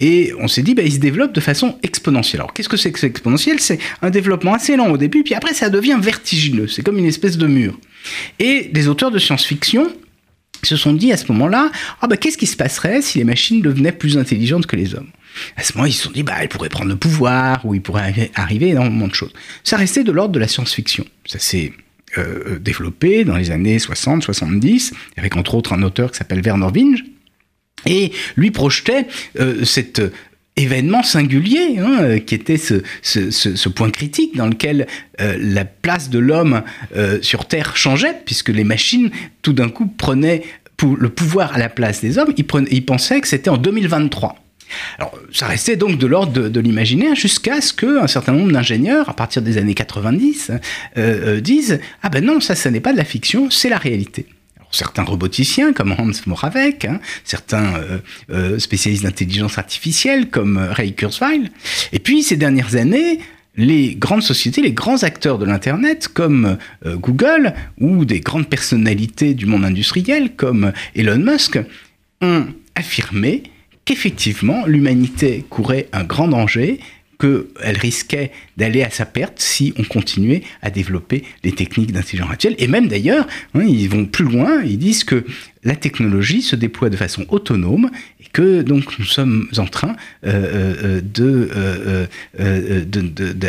Et 0.00 0.32
on 0.38 0.46
s'est 0.46 0.62
dit, 0.62 0.74
bah, 0.74 0.82
il 0.82 0.92
se 0.92 0.98
développe 0.98 1.32
de 1.32 1.40
façon 1.40 1.76
exponentielle. 1.82 2.40
Alors, 2.40 2.52
qu'est-ce 2.52 2.68
que 2.68 2.76
c'est 2.76 2.92
que 2.92 3.00
c'est 3.00 3.08
exponentiel? 3.08 3.58
C'est 3.58 3.78
un 4.00 4.10
développement 4.10 4.54
assez 4.54 4.76
lent 4.76 4.90
au 4.90 4.96
début, 4.96 5.24
puis 5.24 5.34
après, 5.34 5.54
ça 5.54 5.70
devient 5.70 5.98
vertigineux. 6.00 6.68
C'est 6.68 6.82
comme 6.82 6.98
une 6.98 7.04
espèce 7.04 7.36
de 7.36 7.46
mur. 7.46 7.78
Et 8.38 8.70
des 8.72 8.86
auteurs 8.86 9.10
de 9.10 9.18
science-fiction 9.18 9.92
se 10.62 10.76
sont 10.76 10.92
dit 10.92 11.12
à 11.12 11.16
ce 11.16 11.30
moment-là, 11.32 11.70
ah 12.00 12.06
bah, 12.06 12.16
qu'est-ce 12.16 12.38
qui 12.38 12.46
se 12.46 12.56
passerait 12.56 13.02
si 13.02 13.18
les 13.18 13.24
machines 13.24 13.60
devenaient 13.60 13.92
plus 13.92 14.18
intelligentes 14.18 14.66
que 14.66 14.76
les 14.76 14.94
hommes? 14.94 15.10
À 15.56 15.62
ce 15.62 15.74
moment, 15.74 15.86
ils 15.86 15.92
se 15.92 16.04
sont 16.04 16.10
dit, 16.10 16.22
bah, 16.22 16.34
elles 16.40 16.48
pourraient 16.48 16.68
prendre 16.68 16.90
le 16.90 16.96
pouvoir, 16.96 17.64
ou 17.64 17.74
il 17.74 17.82
pourrait 17.82 18.30
arriver 18.34 18.68
énormément 18.68 19.08
de 19.08 19.14
choses. 19.14 19.32
Ça 19.64 19.76
restait 19.76 20.04
de 20.04 20.12
l'ordre 20.12 20.32
de 20.32 20.38
la 20.38 20.48
science-fiction. 20.48 21.04
Ça 21.26 21.38
s'est 21.38 21.72
euh, 22.16 22.58
développé 22.58 23.24
dans 23.24 23.36
les 23.36 23.50
années 23.50 23.78
60, 23.78 24.22
70, 24.22 24.92
avec 25.16 25.36
entre 25.36 25.54
autres 25.54 25.72
un 25.72 25.82
auteur 25.82 26.10
qui 26.10 26.18
s'appelle 26.18 26.40
Werner 26.40 26.68
Winge, 26.74 27.04
et 27.86 28.12
lui 28.36 28.50
projetait 28.50 29.06
euh, 29.38 29.64
cet 29.64 30.00
événement 30.58 31.02
singulier, 31.02 31.78
hein, 31.78 32.18
qui 32.18 32.34
était 32.34 32.56
ce, 32.58 33.68
point 33.68 33.90
critique 33.90 34.36
dans 34.36 34.46
lequel 34.46 34.86
euh, 35.20 35.36
la 35.40 35.64
place 35.64 36.10
de 36.10 36.18
l'homme 36.18 36.62
euh, 36.96 37.18
sur 37.22 37.46
Terre 37.46 37.76
changeait, 37.76 38.14
puisque 38.24 38.48
les 38.48 38.64
machines, 38.64 39.10
tout 39.42 39.52
d'un 39.52 39.68
coup, 39.68 39.86
prenaient 39.86 40.42
le 40.82 41.08
pouvoir 41.08 41.54
à 41.54 41.58
la 41.58 41.68
place 41.68 42.00
des 42.00 42.18
hommes. 42.18 42.32
Ils, 42.36 42.84
pensaient 42.84 43.20
que 43.20 43.28
c'était 43.28 43.50
en 43.50 43.56
2023. 43.56 44.36
Alors, 44.98 45.18
ça 45.32 45.46
restait 45.46 45.76
donc 45.76 45.98
de 45.98 46.06
l'ordre 46.06 46.48
de, 46.48 46.60
l'imaginaire 46.60 47.14
jusqu'à 47.14 47.60
ce 47.60 47.72
qu'un 47.72 48.06
certain 48.06 48.32
nombre 48.32 48.52
d'ingénieurs, 48.52 49.08
à 49.08 49.14
partir 49.14 49.42
des 49.42 49.58
années 49.58 49.74
90, 49.74 50.52
disent 51.40 51.80
Ah 52.02 52.08
ben 52.08 52.24
non, 52.24 52.40
ça, 52.40 52.54
ça 52.54 52.70
n'est 52.70 52.80
pas 52.80 52.92
de 52.92 52.98
la 52.98 53.04
fiction, 53.04 53.50
c'est 53.50 53.68
la 53.68 53.78
réalité 53.78 54.26
certains 54.70 55.04
roboticiens 55.04 55.72
comme 55.72 55.92
Hans 55.92 56.10
Moravec, 56.26 56.84
hein, 56.84 57.00
certains 57.24 57.74
euh, 57.76 57.98
euh, 58.30 58.58
spécialistes 58.58 59.04
d'intelligence 59.04 59.58
artificielle 59.58 60.28
comme 60.28 60.58
euh, 60.58 60.72
Ray 60.72 60.94
Kurzweil. 60.94 61.50
Et 61.92 61.98
puis 61.98 62.22
ces 62.22 62.36
dernières 62.36 62.76
années, 62.76 63.20
les 63.56 63.94
grandes 63.94 64.22
sociétés, 64.22 64.62
les 64.62 64.72
grands 64.72 65.02
acteurs 65.02 65.38
de 65.38 65.44
l'Internet 65.44 66.06
comme 66.06 66.58
Google 66.86 67.54
ou 67.80 68.04
des 68.04 68.20
grandes 68.20 68.48
personnalités 68.48 69.34
du 69.34 69.46
monde 69.46 69.64
industriel 69.64 70.36
comme 70.36 70.72
Elon 70.94 71.18
Musk 71.18 71.58
ont 72.20 72.46
affirmé 72.76 73.42
qu'effectivement 73.88 74.66
l'humanité 74.66 75.46
courait 75.48 75.88
un 75.94 76.04
grand 76.04 76.28
danger 76.28 76.78
qu'elle 77.18 77.78
risquait 77.78 78.30
d'aller 78.58 78.82
à 78.82 78.90
sa 78.90 79.06
perte 79.06 79.40
si 79.40 79.72
on 79.78 79.82
continuait 79.82 80.42
à 80.60 80.68
développer 80.68 81.24
les 81.42 81.52
techniques 81.52 81.90
d'intelligence 81.90 82.28
artificielle. 82.28 82.62
Et 82.62 82.68
même 82.68 82.86
d'ailleurs, 82.86 83.26
hein, 83.54 83.64
ils 83.66 83.88
vont 83.88 84.04
plus 84.04 84.26
loin, 84.26 84.62
ils 84.62 84.78
disent 84.78 85.04
que 85.04 85.24
la 85.64 85.74
technologie 85.74 86.42
se 86.42 86.54
déploie 86.54 86.90
de 86.90 86.96
façon 86.96 87.24
autonome 87.30 87.90
que 88.32 88.62
donc 88.62 88.98
nous 88.98 89.04
sommes 89.04 89.48
en 89.56 89.66
train 89.66 89.96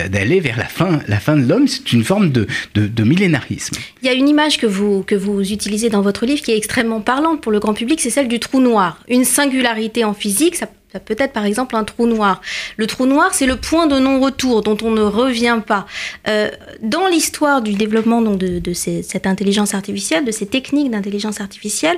d'aller 0.10 0.40
vers 0.40 0.58
la 0.58 0.66
fin, 0.66 1.00
la 1.08 1.20
fin 1.20 1.38
de 1.38 1.48
l'homme. 1.48 1.68
C'est 1.68 1.92
une 1.94 2.04
forme 2.04 2.32
de, 2.32 2.48
de, 2.76 3.04
millénarisme. 3.04 3.76
Il 4.02 4.08
y 4.08 4.10
a 4.10 4.14
une 4.14 4.30
image 4.30 4.58
que 4.58 4.68
vous, 4.68 5.04
que 5.04 5.16
vous 5.16 5.52
utilisez 5.52 5.90
dans 5.90 6.02
votre 6.02 6.26
livre 6.26 6.42
qui 6.42 6.52
est 6.52 6.58
extrêmement 6.58 7.02
parlante 7.02 7.42
pour 7.42 7.52
le 7.52 7.60
grand 7.60 7.74
public, 7.74 8.00
c'est 8.02 8.10
celle 8.10 8.28
du 8.28 8.40
trou 8.40 8.60
noir. 8.60 9.04
Une 9.08 9.26
singularité 9.26 10.04
en 10.04 10.14
physique, 10.14 10.56
ça 10.56 10.68
ça 10.92 11.00
peut 11.00 11.16
être 11.20 11.34
par 11.34 11.46
exemple 11.46 11.76
un 11.76 11.84
trou 11.84 12.08
noir. 12.08 12.42
Le 12.78 12.88
trou 12.88 13.06
noir, 13.06 13.34
c'est 13.34 13.46
le 13.46 13.58
point 13.58 13.86
de 13.86 14.00
non-retour 14.00 14.64
dont 14.64 14.78
on 14.82 14.90
ne 14.90 15.02
revient 15.02 15.60
pas. 15.66 15.86
Euh, 16.28 16.50
dans 16.82 17.08
l'histoire 17.08 17.62
du 17.62 17.74
développement 17.74 18.22
donc, 18.24 18.40
de, 18.40 18.74
cette 18.74 19.28
intelligence 19.28 19.76
artificielle, 19.76 20.26
de 20.26 20.32
ces 20.32 20.48
techniques 20.48 20.90
d'intelligence 20.90 21.42
artificielle, 21.42 21.98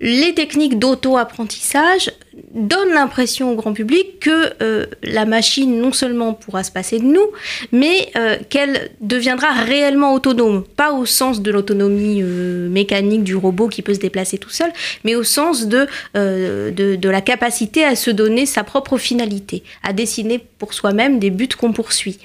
les 0.00 0.34
techniques 0.34 0.78
d'auto-apprentissage 0.80 2.10
donnent 2.54 2.92
l'impression 2.92 3.52
au 3.52 3.54
grand 3.54 3.72
public 3.72 4.20
que 4.20 4.52
euh, 4.62 4.86
la 5.02 5.24
machine 5.24 5.78
non 5.78 5.92
seulement 5.92 6.34
pourra 6.34 6.64
se 6.64 6.70
passer 6.70 6.98
de 6.98 7.04
nous, 7.04 7.26
mais 7.72 8.10
euh, 8.16 8.36
qu'elle 8.48 8.90
deviendra 9.00 9.52
réellement 9.52 10.14
autonome. 10.14 10.64
Pas 10.76 10.92
au 10.92 11.06
sens 11.06 11.42
de 11.42 11.50
l'autonomie 11.50 12.20
euh, 12.22 12.68
mécanique 12.68 13.24
du 13.24 13.36
robot 13.36 13.68
qui 13.68 13.82
peut 13.82 13.94
se 13.94 14.00
déplacer 14.00 14.38
tout 14.38 14.50
seul, 14.50 14.72
mais 15.04 15.14
au 15.14 15.22
sens 15.22 15.66
de, 15.66 15.86
de, 16.14 16.96
de, 16.96 17.08
la 17.08 17.20
capacité 17.20 17.84
à 17.84 17.96
se 17.96 18.10
donner 18.10 18.46
sa 18.46 18.64
propre 18.64 18.98
finalité, 18.98 19.62
à 19.82 19.92
dessiner 19.92 20.38
pour 20.58 20.74
soi-même 20.74 21.18
des 21.18 21.30
buts 21.30 21.48
qu'on 21.48 21.72
poursuit. 21.72 22.18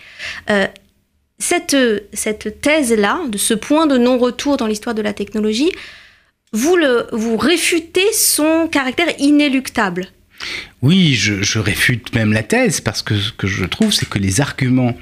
cette, 1.37 1.77
cette 2.13 2.61
thèse-là, 2.61 3.21
de 3.27 3.37
ce 3.37 3.53
point 3.53 3.87
de 3.87 3.97
non-retour 3.97 4.57
dans 4.57 4.67
l'histoire 4.67 4.95
de 4.95 5.01
la 5.01 5.13
technologie, 5.13 5.71
vous, 6.51 6.77
vous 7.11 7.37
réfutez 7.37 8.11
son 8.13 8.67
caractère 8.71 9.07
inéluctable. 9.19 10.07
Oui, 10.81 11.13
je, 11.13 11.59
réfute 11.59 12.13
même 12.15 12.31
la 12.31 12.43
thèse 12.43 12.81
parce 12.81 13.01
que 13.01 13.15
ce 13.15 13.31
que 13.31 13.47
je 13.47 13.65
trouve, 13.65 13.91
c'est 13.91 14.07
que 14.07 14.19
les 14.19 14.41
arguments 14.41 14.97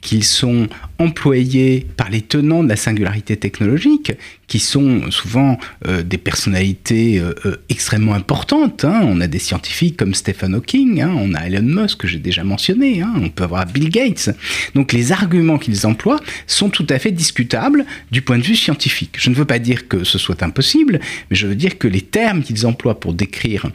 qu'ils 0.00 0.24
sont 0.24 0.68
employés 1.02 1.86
par 1.96 2.10
les 2.10 2.20
tenants 2.20 2.62
de 2.62 2.68
la 2.68 2.76
singularité 2.76 3.36
technologique, 3.36 4.12
qui 4.52 4.58
sont 4.58 5.10
souvent 5.10 5.58
euh, 5.86 6.02
des 6.02 6.18
personnalités 6.18 7.18
euh, 7.18 7.32
euh, 7.46 7.56
extrêmement 7.70 8.12
importantes. 8.12 8.84
Hein. 8.84 9.00
On 9.04 9.22
a 9.22 9.26
des 9.26 9.38
scientifiques 9.38 9.96
comme 9.96 10.12
Stephen 10.12 10.54
Hawking, 10.54 11.00
hein. 11.00 11.10
on 11.16 11.32
a 11.32 11.46
Elon 11.46 11.62
Musk 11.62 12.00
que 12.00 12.06
j'ai 12.06 12.18
déjà 12.18 12.44
mentionné, 12.44 13.00
hein. 13.00 13.14
on 13.16 13.30
peut 13.30 13.44
avoir 13.44 13.64
Bill 13.64 13.88
Gates. 13.88 14.28
Donc 14.74 14.92
les 14.92 15.10
arguments 15.10 15.56
qu'ils 15.56 15.86
emploient 15.86 16.20
sont 16.46 16.68
tout 16.68 16.86
à 16.90 16.98
fait 16.98 17.12
discutables 17.12 17.86
du 18.10 18.20
point 18.20 18.36
de 18.36 18.42
vue 18.42 18.54
scientifique. 18.54 19.16
Je 19.18 19.30
ne 19.30 19.34
veux 19.34 19.46
pas 19.46 19.58
dire 19.58 19.88
que 19.88 20.04
ce 20.04 20.18
soit 20.18 20.42
impossible, 20.42 21.00
mais 21.30 21.36
je 21.36 21.46
veux 21.46 21.54
dire 21.54 21.78
que 21.78 21.88
les 21.88 22.02
termes 22.02 22.42
qu'ils 22.42 22.66
emploient 22.66 23.00
pour 23.00 23.14
décrire 23.14 23.70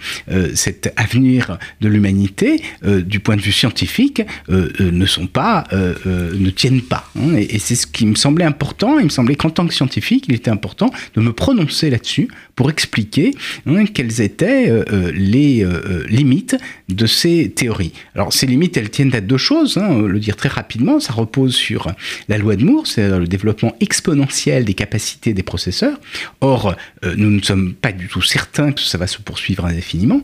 cet 0.54 0.94
avenir 0.96 1.58
de 1.82 1.88
l'humanité, 1.88 2.62
du 2.84 3.20
point 3.20 3.36
de 3.36 3.42
vue 3.42 3.52
scientifique, 3.52 4.22
ne 4.50 5.06
sont 5.06 5.28
pas, 5.28 5.64
ne 5.74 6.50
tiennent 6.50 6.82
pas. 6.82 7.10
Et, 7.36 7.56
et 7.56 7.60
c'est 7.60 7.76
ce 7.76 7.88
qui 7.88 8.06
me 8.06 8.16
semblait 8.16 8.46
important. 8.46 9.00
Il 9.00 9.06
me 9.06 9.10
semblait 9.10 9.36
qu'en 9.36 9.50
tant 9.50 9.68
que 9.68 9.74
scientifique, 9.74 10.26
il 10.28 10.36
était 10.36 10.52
important 10.52 10.92
de 11.16 11.22
me 11.22 11.34
prononcer 11.34 11.90
là-dessus 11.90 12.30
pour 12.58 12.72
expliquer 12.72 13.34
hein, 13.68 13.86
quelles 13.86 14.20
étaient 14.20 14.70
euh, 14.70 14.84
euh, 14.92 15.12
les 15.14 15.64
euh, 15.64 16.06
limites 16.10 16.58
de 16.90 17.06
ces 17.06 17.52
théories. 17.52 17.94
Alors 18.16 18.34
ces 18.34 18.48
limites, 18.48 18.76
elles 18.76 18.90
tiennent 18.90 19.14
à 19.14 19.22
deux 19.22 19.38
choses, 19.38 19.78
hein, 19.78 20.02
le 20.02 20.20
dire 20.20 20.36
très 20.36 20.50
rapidement, 20.50 21.00
ça 21.00 21.14
repose 21.14 21.56
sur 21.56 21.92
la 22.28 22.38
loi 22.38 22.56
de 22.56 22.66
Moore, 22.66 22.88
c'est 22.88 23.08
le 23.08 23.28
développement 23.28 23.76
exponentiel 23.80 24.66
des 24.66 24.74
capacités 24.74 25.34
des 25.34 25.44
processeurs. 25.44 26.00
Or, 26.42 26.76
nous 27.04 27.30
ne 27.30 27.42
sommes 27.42 27.74
pas 27.74 27.92
du 27.92 28.08
tout 28.08 28.24
certains 28.24 28.72
que 28.72 28.82
ça 28.82 28.98
va 28.98 29.06
se 29.06 29.20
poursuivre 29.20 29.66
indéfiniment. 29.66 30.22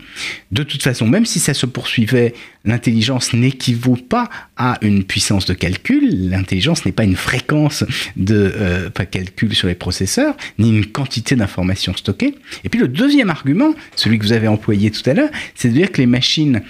De 0.51 0.63
toute 0.63 0.81
façon, 0.81 1.07
même 1.07 1.27
si 1.27 1.39
ça 1.39 1.53
se 1.53 1.67
poursuivait, 1.67 2.33
l'intelligence 2.65 3.33
n'équivaut 3.33 3.97
pas 3.97 4.29
à 4.57 4.77
une 4.81 5.03
puissance 5.03 5.45
de 5.45 5.53
calcul, 5.53 6.29
l'intelligence 6.29 6.82
n'est 6.85 6.91
pas 6.93 7.03
une 7.03 7.15
fréquence 7.15 7.83
de 8.15 8.89
calcul 9.11 9.53
sur 9.55 9.67
les 9.67 9.75
processeurs, 9.75 10.35
ni 10.59 10.69
une 10.69 10.85
quantité 10.85 11.35
d'informations 11.35 11.95
stockées. 11.95 12.35
Et 12.63 12.69
puis 12.69 12.79
le 12.79 12.87
deuxième 12.87 13.29
argument, 13.29 13.73
celui 13.95 14.19
que 14.19 14.25
vous 14.25 14.33
avez 14.33 14.47
employé 14.47 14.91
tout 14.91 15.07
à 15.09 15.13
l'heure, 15.13 15.29
c'est 15.55 15.69
de 15.69 15.73
dire 15.73 15.91
que 15.91 16.01
les 16.01 16.07
machines 16.07 16.61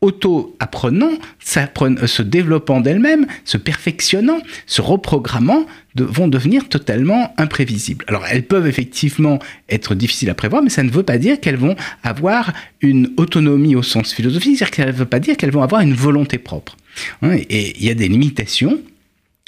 auto-apprenant, 0.00 1.10
euh, 1.56 2.06
se 2.06 2.22
développant 2.22 2.80
d'elles-mêmes, 2.80 3.26
se 3.44 3.56
perfectionnant, 3.56 4.38
se 4.66 4.80
reprogrammant, 4.80 5.66
vont 5.96 6.28
devenir 6.28 6.68
totalement 6.68 7.34
imprévisibles. 7.36 8.04
Alors 8.06 8.24
elles 8.30 8.44
peuvent 8.44 8.68
effectivement 8.68 9.40
être 9.68 9.96
difficiles 9.96 10.30
à 10.30 10.34
prévoir, 10.34 10.62
mais 10.62 10.70
ça 10.70 10.84
ne 10.84 10.90
veut 10.90 11.02
pas 11.02 11.18
dire 11.18 11.40
qu'elles 11.40 11.56
vont 11.56 11.74
avoir 12.04 12.52
une 12.80 13.10
autonomie 13.16 13.74
au 13.74 13.82
sens 13.82 14.12
philosophique, 14.12 14.58
c'est-à-dire 14.58 14.70
qu'elle 14.70 14.86
ne 14.86 14.92
veut 14.92 15.04
pas 15.04 15.18
dire 15.18 15.36
qu'elles 15.36 15.50
vont 15.50 15.62
avoir 15.62 15.80
une 15.80 15.94
volonté 15.94 16.38
propre. 16.38 16.76
Hein, 17.22 17.36
et 17.50 17.76
il 17.78 17.84
y 17.84 17.90
a 17.90 17.94
des 17.94 18.08
limitations 18.08 18.78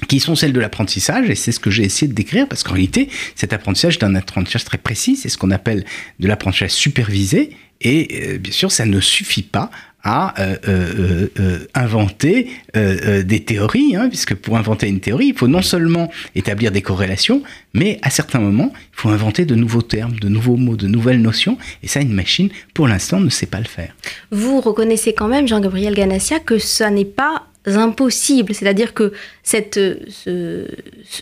qui 0.09 0.21
sont 0.21 0.35
celles 0.35 0.52
de 0.52 0.61
l'apprentissage, 0.61 1.28
et 1.30 1.35
c'est 1.35 1.52
ce 1.52 1.61
que 1.61 1.71
j'ai 1.71 1.85
essayé 1.85 2.09
de 2.09 2.14
décrire, 2.14 2.49
parce 2.49 2.62
qu'en 2.62 2.73
réalité, 2.73 3.09
cet 3.35 3.52
apprentissage 3.52 3.97
est 3.97 4.04
un 4.04 4.14
apprentissage 4.14 4.64
très 4.64 4.78
précis, 4.78 5.16
c'est 5.16 5.28
ce 5.28 5.38
qu'on 5.38 5.50
appelle 5.50 5.85
de 6.19 6.28
l'apprentissage 6.28 6.71
supervisé, 6.71 7.50
et 7.83 8.09
euh, 8.23 8.38
bien 8.38 8.52
sûr, 8.52 8.71
ça 8.71 8.85
ne 8.85 9.00
suffit 9.00 9.42
pas 9.42 9.71
à 10.02 10.40
euh, 10.40 11.28
euh, 11.38 11.66
inventer 11.75 12.49
des 12.75 13.40
théories, 13.45 13.97
hein, 13.97 14.09
puisque 14.09 14.35
pour 14.35 14.57
inventer 14.57 14.88
une 14.88 15.00
théorie, 15.00 15.26
il 15.26 15.35
faut 15.35 15.47
non 15.47 15.61
seulement 15.61 16.11
établir 16.35 16.73
des 16.73 16.80
corrélations, 16.80 17.42
mais 17.75 17.99
à 18.00 18.09
certains 18.09 18.40
moments, 18.40 18.73
il 18.75 18.97
faut 19.00 19.11
inventer 19.11 19.45
de 19.45 19.54
nouveaux 19.54 19.83
termes, 19.83 20.19
de 20.19 20.30
nouveaux 20.30 20.57
mots, 20.57 20.76
de 20.76 20.87
nouvelles 20.87 21.21
notions, 21.21 21.59
et 21.83 21.88
ça, 21.88 22.00
une 22.00 22.14
machine, 22.14 22.49
pour 22.73 22.88
l'instant, 22.88 23.21
ne 23.21 23.28
sait 23.28 23.45
pas 23.45 23.59
le 23.59 23.66
faire. 23.66 23.95
Vous 24.30 24.62
reconnaissez 24.62 25.12
quand 25.12 25.28
même, 25.28 25.47
Jean-Gabriel 25.47 25.95
Ganassia, 25.95 26.40
que 26.40 26.59
ça 26.59 26.88
n'est 26.88 27.04
pas 27.04 27.50
impossible. 27.67 28.55
C'est-à-dire 28.55 28.95
que 28.95 29.12
cette, 29.43 29.75
ce, 30.09 30.67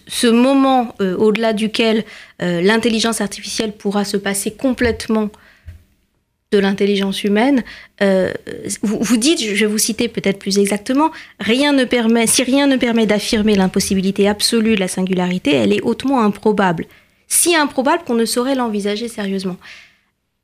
ce 0.06 0.26
moment 0.26 0.94
euh, 1.00 1.16
au-delà 1.16 1.52
duquel 1.52 2.04
euh, 2.42 2.60
l'intelligence 2.60 3.20
artificielle 3.20 3.72
pourra 3.72 4.04
se 4.04 4.16
passer 4.16 4.52
complètement 4.52 5.30
de 6.50 6.58
l'intelligence 6.58 7.24
humaine, 7.24 7.62
euh, 8.00 8.32
vous, 8.82 8.98
vous, 9.00 9.16
dites, 9.18 9.38
je 9.38 9.52
vais 9.52 9.70
vous 9.70 9.78
citer 9.78 10.08
peut-être 10.08 10.38
plus 10.38 10.58
exactement, 10.58 11.10
rien 11.40 11.72
ne 11.72 11.84
permet, 11.84 12.26
si 12.26 12.42
rien 12.42 12.66
ne 12.66 12.76
permet 12.76 13.04
d'affirmer 13.04 13.54
l'impossibilité 13.54 14.28
absolue 14.28 14.74
de 14.74 14.80
la 14.80 14.88
singularité, 14.88 15.52
elle 15.52 15.74
est 15.74 15.82
hautement 15.82 16.22
improbable. 16.22 16.86
Si 17.26 17.54
improbable 17.54 18.02
qu'on 18.06 18.14
ne 18.14 18.24
saurait 18.24 18.54
l'envisager 18.54 19.08
sérieusement. 19.08 19.58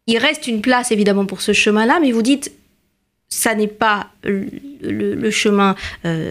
Il 0.07 0.19
reste 0.19 0.47
une 0.47 0.61
place 0.61 0.93
évidemment 0.93 1.25
pour 1.25 1.41
ce 1.41 1.55
chemin-là, 1.55 1.99
mais 2.03 2.13
vous 2.13 2.21
dites 2.21 2.53
ça 3.29 3.55
n'est 3.55 3.67
pas 3.67 4.09
le, 4.23 5.31
chemin, 5.31 5.75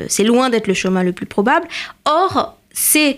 c'est 0.07 0.23
loin 0.23 0.49
d'être 0.49 0.67
le 0.67 0.73
chemin 0.73 1.03
le 1.03 1.11
plus 1.11 1.25
probable. 1.25 1.67
Or, 2.05 2.57
c'est 2.71 3.17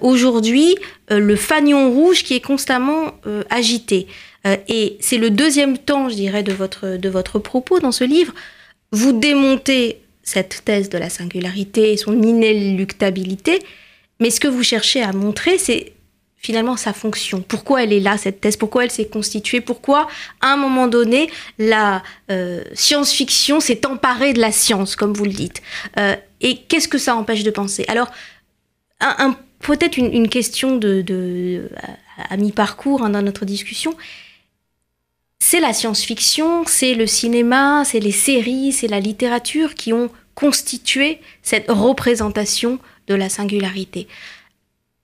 aujourd'hui 0.00 0.76
le 1.08 1.36
fanion 1.36 1.90
rouge 1.90 2.24
qui 2.24 2.34
est 2.34 2.40
constamment 2.40 3.12
agité. 3.48 4.06
et 4.44 4.98
c'est 5.00 5.18
le 5.18 5.30
deuxième 5.30 5.78
temps, 5.78 6.08
je 6.08 6.14
dirais, 6.14 6.42
de 6.42 6.52
votre, 6.52 6.96
de 6.98 7.08
votre 7.08 7.38
propos 7.38 7.80
dans 7.80 7.92
ce 7.92 8.04
livre. 8.04 8.34
Vous 8.90 9.12
démontez 9.12 10.02
cette 10.22 10.62
thèse 10.64 10.88
de 10.88 10.98
la 10.98 11.10
singularité 11.10 11.92
et 11.92 11.96
son 11.96 12.20
inéluctabilité, 12.22 13.58
mais 14.20 14.30
ce 14.30 14.40
que 14.40 14.48
vous 14.48 14.62
cherchez 14.62 15.02
à 15.02 15.12
montrer, 15.12 15.58
c'est 15.58 15.92
finalement 16.42 16.76
sa 16.76 16.92
fonction. 16.92 17.40
Pourquoi 17.40 17.84
elle 17.84 17.92
est 17.92 18.00
là, 18.00 18.18
cette 18.18 18.40
thèse? 18.40 18.56
Pourquoi 18.56 18.84
elle 18.84 18.90
s'est 18.90 19.06
constituée? 19.06 19.60
Pourquoi, 19.60 20.08
à 20.40 20.52
un 20.52 20.56
moment 20.56 20.88
donné, 20.88 21.30
la 21.58 22.02
euh, 22.30 22.64
science-fiction 22.74 23.60
s'est 23.60 23.86
emparée 23.86 24.32
de 24.32 24.40
la 24.40 24.50
science, 24.50 24.96
comme 24.96 25.12
vous 25.12 25.24
le 25.24 25.32
dites? 25.32 25.62
Euh, 25.98 26.16
Et 26.40 26.56
qu'est-ce 26.56 26.88
que 26.88 26.98
ça 26.98 27.14
empêche 27.14 27.44
de 27.44 27.50
penser? 27.52 27.84
Alors, 27.86 28.10
un, 29.00 29.36
peut-être 29.60 29.96
une, 29.96 30.28
question 30.28 30.76
de, 30.76 31.68
à, 32.28 32.36
mi-parcours 32.36 33.02
hein, 33.02 33.10
dans 33.10 33.22
notre 33.22 33.44
discussion. 33.44 33.94
C'est 35.38 35.60
la 35.60 35.72
science-fiction, 35.72 36.64
c'est 36.66 36.94
le 36.94 37.06
cinéma, 37.06 37.84
c'est 37.84 38.00
les 38.00 38.12
séries, 38.12 38.72
c'est 38.72 38.86
la 38.88 39.00
littérature 39.00 39.74
qui 39.74 39.92
ont 39.92 40.10
constitué 40.34 41.20
cette 41.42 41.68
représentation 41.68 42.78
de 43.06 43.14
la 43.14 43.28
singularité. 43.28 44.08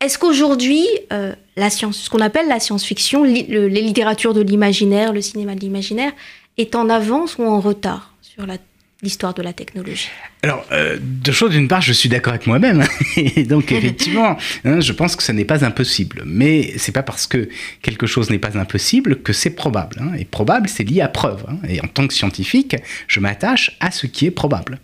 Est-ce 0.01 0.17
qu'aujourd'hui, 0.17 0.87
euh, 1.13 1.35
la 1.57 1.71
science, 1.71 1.97
ce 1.97 2.11
qu'on 2.11 2.21
appelle 2.21 2.47
la 2.47 2.61
science-fiction, 2.61 3.25
les 3.25 3.69
littératures 3.69 4.33
de 4.33 4.41
l'imaginaire, 4.41 5.13
le 5.13 5.21
cinéma 5.21 5.57
de 5.57 5.61
l'imaginaire, 5.61 6.13
est 6.57 6.77
en 6.77 6.89
avance 6.89 7.37
ou 7.39 7.43
en 7.43 7.59
retard 7.59 8.15
sur 8.23 8.45
l'histoire 9.03 9.35
de 9.35 9.43
la 9.43 9.53
technologie? 9.53 10.09
Alors, 10.45 10.65
euh, 10.71 10.99
deux 11.01 11.33
choses. 11.33 11.51
D'une 11.51 11.67
part, 11.67 11.81
je 11.81 11.93
suis 11.93 12.09
d'accord 12.09 12.33
avec 12.33 12.47
moi-même. 12.47 12.85
et 13.17 13.43
donc, 13.43 13.73
effectivement, 13.73 14.37
hein, 14.65 14.79
je 14.79 14.93
pense 14.93 15.17
que 15.17 15.23
ce 15.25 15.33
n'est 15.33 15.45
pas 15.45 15.65
impossible. 15.65 16.23
Mais 16.25 16.75
c'est 16.77 16.93
pas 16.93 17.03
parce 17.03 17.27
que 17.27 17.49
quelque 17.83 18.07
chose 18.07 18.31
n'est 18.31 18.39
pas 18.39 18.57
impossible 18.57 19.23
que 19.23 19.33
c'est 19.33 19.51
probable. 19.51 19.97
Hein. 20.01 20.13
Et 20.17 20.25
probable, 20.25 20.69
c'est 20.69 20.85
lié 20.85 21.01
à 21.01 21.09
preuve. 21.09 21.45
Hein. 21.49 21.59
Et 21.69 21.81
en 21.81 21.89
tant 21.89 22.07
que 22.07 22.15
scientifique, 22.15 22.77
je 23.09 23.19
m'attache 23.19 23.77
à 23.81 23.91
ce 23.91 24.07
qui 24.07 24.27
est 24.27 24.31
probable 24.31 24.79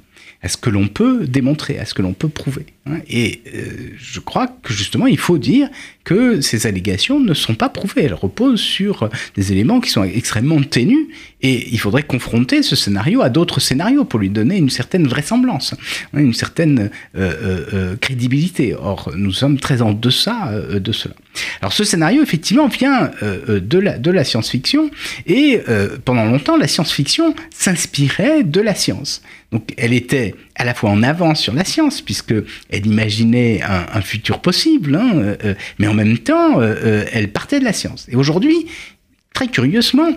à 0.45 0.49
ce 0.49 0.59
que 0.59 0.69
l'on 0.69 0.89
peut 0.89 1.27
démontrer, 1.27 1.79
à 1.79 1.87
ce 1.87 1.95
que 1.95 2.03
l'on 2.03 2.13
peut 2.13 2.29
prouver. 2.29 2.67
Hein. 2.85 2.99
Et 3.09 3.41
euh, 3.55 3.95
je 3.97 4.21
crois 4.21 4.47
que 4.47 4.75
justement, 4.75 5.07
il 5.07 5.17
faut 5.17 5.39
dire 5.39 5.71
que 6.05 6.43
ces 6.43 6.67
allégations 6.67 7.19
ne 7.19 7.33
sont 7.33 7.55
pas 7.55 7.71
prouvées. 7.71 8.03
Elles 8.03 8.13
reposent 8.13 8.61
sur 8.61 9.09
des 9.37 9.53
éléments 9.53 9.81
qui 9.81 9.89
sont 9.89 10.05
extrêmement 10.05 10.61
ténus 10.63 11.07
et 11.45 11.69
il 11.71 11.79
faudrait 11.79 12.03
confronter 12.03 12.63
ce 12.65 12.75
scénario 12.75 13.23
à 13.23 13.29
d'autres 13.29 13.61
scénarios 13.61 14.05
pour 14.05 14.19
lui 14.19 14.31
donner 14.31 14.57
une 14.57 14.71
certaine 14.71 15.07
vraisemblance, 15.07 15.75
hein, 16.13 16.19
une 16.19 16.35
certaine 16.35 16.91
euh, 17.17 17.65
euh, 17.73 17.97
crédibilité. 17.97 18.75
Or, 18.75 19.13
nous 19.17 19.33
sommes 19.33 19.61
très 19.61 19.81
en 19.83 19.93
deçà 19.93 20.53
de 20.73 20.93
cela. 20.93 21.15
Alors 21.61 21.73
ce 21.73 21.85
scénario, 21.85 22.23
effectivement, 22.23 22.69
vient 22.69 23.11
de 23.23 24.11
la, 24.11 24.25
science-fiction 24.25 24.91
et 25.27 25.61
pendant 26.05 26.25
longtemps, 26.25 26.57
la 26.57 26.69
science-fiction 26.69 27.35
s'inspirait 27.51 28.43
de 28.43 28.61
la 28.61 28.75
science. 28.75 29.23
Donc 29.55 29.73
elle 29.77 29.93
était 29.93 30.35
à 30.57 30.65
la 30.65 30.75
fois 30.75 30.91
en 30.91 31.03
avance 31.05 31.41
sur 31.41 31.53
la 31.53 31.65
science, 31.65 32.01
puisqu'elle 32.01 32.87
imaginait 32.87 33.63
un, 33.63 34.01
futur 34.01 34.41
possible, 34.41 34.97
hein, 34.97 35.13
euh, 35.15 35.37
euh, 35.45 35.55
mais 35.79 35.87
en 35.87 35.95
même 35.95 36.19
temps, 36.19 36.61
euh, 36.61 37.05
elle 37.13 37.31
partait 37.31 37.61
de 37.61 37.65
la 37.65 37.73
science. 37.73 38.07
Et 38.11 38.17
aujourd'hui, 38.17 38.67
très 39.33 39.47
curieusement, 39.47 40.11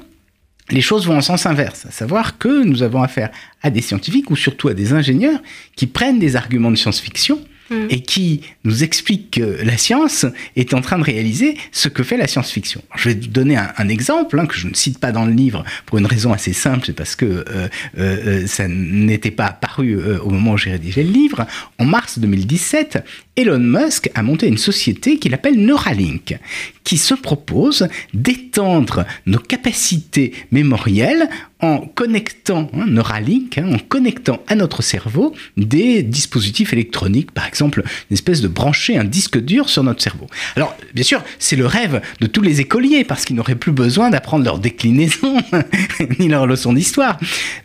les 0.69 0.81
choses 0.81 1.05
vont 1.07 1.17
en 1.17 1.21
sens 1.21 1.45
inverse, 1.45 1.85
à 1.85 1.91
savoir 1.91 2.37
que 2.37 2.63
nous 2.63 2.83
avons 2.83 3.01
affaire 3.01 3.31
à 3.61 3.69
des 3.69 3.81
scientifiques 3.81 4.29
ou 4.29 4.35
surtout 4.35 4.67
à 4.67 4.73
des 4.73 4.93
ingénieurs 4.93 5.39
qui 5.75 5.87
prennent 5.87 6.19
des 6.19 6.35
arguments 6.35 6.71
de 6.71 6.75
science-fiction 6.75 7.39
Mm. 7.69 7.87
et 7.89 7.99
qui 7.99 8.41
nous 8.63 8.83
explique 8.83 9.31
que 9.31 9.59
la 9.61 9.75
science 9.75 10.25
est 10.55 10.73
en 10.73 10.79
train 10.79 10.97
de 10.97 11.03
réaliser 11.03 11.57
ce 11.73 11.89
que 11.89 12.01
fait 12.01 12.15
la 12.15 12.27
science-fiction. 12.27 12.81
Je 12.95 13.09
vais 13.09 13.15
donner 13.15 13.57
un, 13.57 13.89
exemple 13.89 14.39
hein, 14.39 14.45
que 14.45 14.55
je 14.55 14.67
ne 14.67 14.73
cite 14.73 14.99
pas 14.99 15.11
dans 15.11 15.25
le 15.25 15.33
livre 15.33 15.65
pour 15.85 15.97
une 15.97 16.05
raison 16.05 16.31
assez 16.31 16.53
simple, 16.53 16.85
c'est 16.85 16.95
parce 16.95 17.17
que 17.17 17.25
euh, 17.25 17.43
euh, 17.49 17.67
euh, 17.97 18.47
ça 18.47 18.69
n'était 18.69 19.31
pas 19.31 19.47
apparu 19.47 20.01
au 20.19 20.29
moment 20.29 20.53
où 20.53 20.57
j'ai 20.57 20.71
rédigé 20.71 21.03
le 21.03 21.11
livre. 21.11 21.45
En 21.77 21.83
mars 21.83 22.19
2017, 22.19 23.03
Elon 23.35 23.59
Musk 23.59 24.09
a 24.15 24.23
monté 24.23 24.47
une 24.47 24.57
société 24.57 25.17
qu'il 25.17 25.33
appelle 25.33 25.59
Neuralink, 25.59 26.37
qui 26.85 26.97
se 26.97 27.15
propose 27.15 27.87
d'étendre 28.13 29.05
nos 29.25 29.39
capacités 29.39 30.33
mémorielles 30.51 31.27
en 31.59 31.79
connectant 31.79 32.69
hein, 32.73 32.85
Neuralink, 32.87 33.57
hein, 33.57 33.73
en 33.73 33.79
connectant 33.79 34.39
à 34.47 34.55
notre 34.55 34.81
cerveau 34.81 35.33
des 35.55 36.03
dispositifs 36.03 36.73
électroniques, 36.73 37.31
par 37.31 37.47
exemple 37.47 37.83
une 38.09 38.13
espèce 38.13 38.41
de 38.41 38.47
brancher 38.47 38.97
un 38.97 39.03
disque 39.03 39.39
dur 39.39 39.69
sur 39.69 39.83
notre 39.83 40.01
cerveau. 40.01 40.27
Alors 40.55 40.75
bien 40.93 41.03
sûr, 41.03 41.23
c'est 41.39 41.55
le 41.55 41.65
rêve 41.65 42.01
de 42.19 42.27
tous 42.27 42.41
les 42.41 42.61
écoliers 42.61 43.03
parce 43.03 43.25
qu'ils 43.25 43.35
n'auraient 43.35 43.55
plus 43.55 43.71
besoin 43.71 44.09
d'apprendre 44.09 44.45
leur 44.45 44.59
déclinaison 44.59 45.37
ni 46.19 46.27
leur 46.27 46.45
leçon 46.45 46.73
d'histoire. 46.73 47.19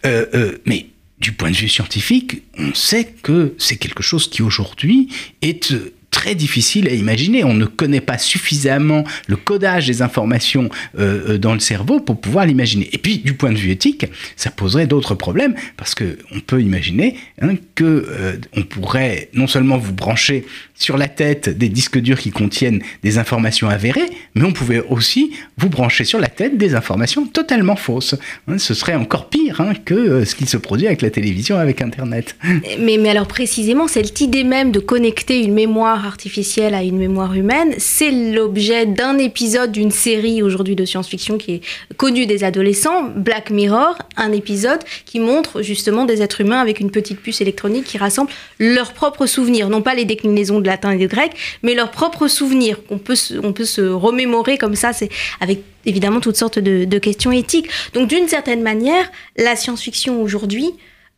Euh, 0.06 0.26
euh, 0.34 0.58
mais 0.64 0.86
du 1.18 1.32
point 1.32 1.50
de 1.50 1.56
vue 1.56 1.68
scientifique, 1.68 2.42
on 2.58 2.74
sait 2.74 3.04
que 3.22 3.54
c'est 3.58 3.76
quelque 3.76 4.02
chose 4.02 4.28
qui 4.28 4.42
aujourd'hui 4.42 5.08
est 5.40 5.72
très 6.12 6.36
difficile 6.36 6.86
à 6.88 6.92
imaginer. 6.92 7.42
On 7.42 7.54
ne 7.54 7.64
connaît 7.64 8.00
pas 8.00 8.18
suffisamment 8.18 9.02
le 9.26 9.34
codage 9.34 9.88
des 9.88 10.02
informations 10.02 10.68
euh, 10.96 11.30
euh, 11.30 11.38
dans 11.38 11.54
le 11.54 11.58
cerveau 11.58 11.98
pour 11.98 12.20
pouvoir 12.20 12.46
l'imaginer. 12.46 12.88
Et 12.92 12.98
puis, 12.98 13.18
du 13.18 13.34
point 13.34 13.50
de 13.50 13.56
vue 13.56 13.70
éthique, 13.70 14.06
ça 14.36 14.52
poserait 14.52 14.86
d'autres 14.86 15.16
problèmes 15.16 15.56
parce 15.76 15.96
que 15.96 16.18
on 16.32 16.38
peut 16.38 16.62
imaginer 16.62 17.16
hein, 17.40 17.56
que 17.74 18.06
euh, 18.08 18.36
on 18.54 18.62
pourrait 18.62 19.30
non 19.34 19.48
seulement 19.48 19.78
vous 19.78 19.94
brancher 19.94 20.44
sur 20.82 20.98
la 20.98 21.08
tête 21.08 21.48
des 21.48 21.68
disques 21.68 21.98
durs 21.98 22.18
qui 22.18 22.30
contiennent 22.30 22.82
des 23.02 23.18
informations 23.18 23.68
avérées, 23.68 24.10
mais 24.34 24.44
on 24.44 24.52
pouvait 24.52 24.82
aussi 24.90 25.32
vous 25.56 25.68
brancher 25.68 26.04
sur 26.04 26.18
la 26.18 26.28
tête 26.28 26.58
des 26.58 26.74
informations 26.74 27.26
totalement 27.26 27.76
fausses. 27.76 28.14
Hein, 28.48 28.58
ce 28.58 28.74
serait 28.74 28.94
encore 28.94 29.28
pire 29.28 29.60
hein, 29.60 29.72
que 29.84 30.24
ce 30.24 30.34
qui 30.34 30.46
se 30.46 30.56
produit 30.56 30.86
avec 30.86 31.02
la 31.02 31.10
télévision, 31.10 31.56
avec 31.56 31.80
Internet. 31.80 32.36
Mais, 32.78 32.96
mais 32.98 33.10
alors 33.10 33.26
précisément, 33.26 33.86
cette 33.86 34.20
idée 34.20 34.44
même 34.44 34.72
de 34.72 34.80
connecter 34.80 35.42
une 35.42 35.54
mémoire 35.54 36.06
artificielle 36.06 36.74
à 36.74 36.82
une 36.82 36.96
mémoire 36.96 37.34
humaine, 37.34 37.74
c'est 37.78 38.10
l'objet 38.10 38.86
d'un 38.86 39.18
épisode 39.18 39.72
d'une 39.72 39.90
série 39.90 40.42
aujourd'hui 40.42 40.74
de 40.74 40.84
science-fiction 40.84 41.38
qui 41.38 41.52
est 41.54 41.60
connue 41.96 42.26
des 42.26 42.44
adolescents, 42.44 43.10
Black 43.14 43.50
Mirror, 43.50 43.98
un 44.16 44.32
épisode 44.32 44.80
qui 45.04 45.20
montre 45.20 45.62
justement 45.62 46.04
des 46.04 46.22
êtres 46.22 46.40
humains 46.40 46.60
avec 46.60 46.80
une 46.80 46.90
petite 46.90 47.20
puce 47.20 47.40
électronique 47.40 47.84
qui 47.84 47.98
rassemble 47.98 48.30
leurs 48.58 48.92
propres 48.92 49.26
souvenirs, 49.26 49.68
non 49.68 49.82
pas 49.82 49.94
les 49.94 50.04
déclinaisons 50.04 50.60
de 50.60 50.66
latin 50.72 50.90
et 50.92 50.98
de 50.98 51.06
grec, 51.06 51.32
mais 51.62 51.74
leurs 51.74 51.90
propres 51.90 52.28
souvenirs 52.28 52.84
qu'on 52.86 52.98
peut, 52.98 53.16
on 53.42 53.52
peut 53.52 53.64
se 53.64 53.80
remémorer 53.80 54.58
comme 54.58 54.74
ça, 54.74 54.92
c'est 54.92 55.10
avec 55.40 55.62
évidemment 55.84 56.20
toutes 56.20 56.36
sortes 56.36 56.58
de, 56.58 56.98
questions 56.98 57.32
éthiques. 57.32 57.68
Donc 57.94 58.08
d'une 58.08 58.28
certaine 58.28 58.62
manière, 58.62 59.10
la 59.36 59.56
science-fiction 59.56 60.22
aujourd'hui 60.22 60.70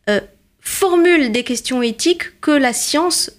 euh, 0.09 0.19
formule 0.59 1.31
des 1.31 1.43
questions 1.43 1.81
éthiques 1.81 2.41
que 2.41 2.51
la 2.51 2.73
science 2.73 3.31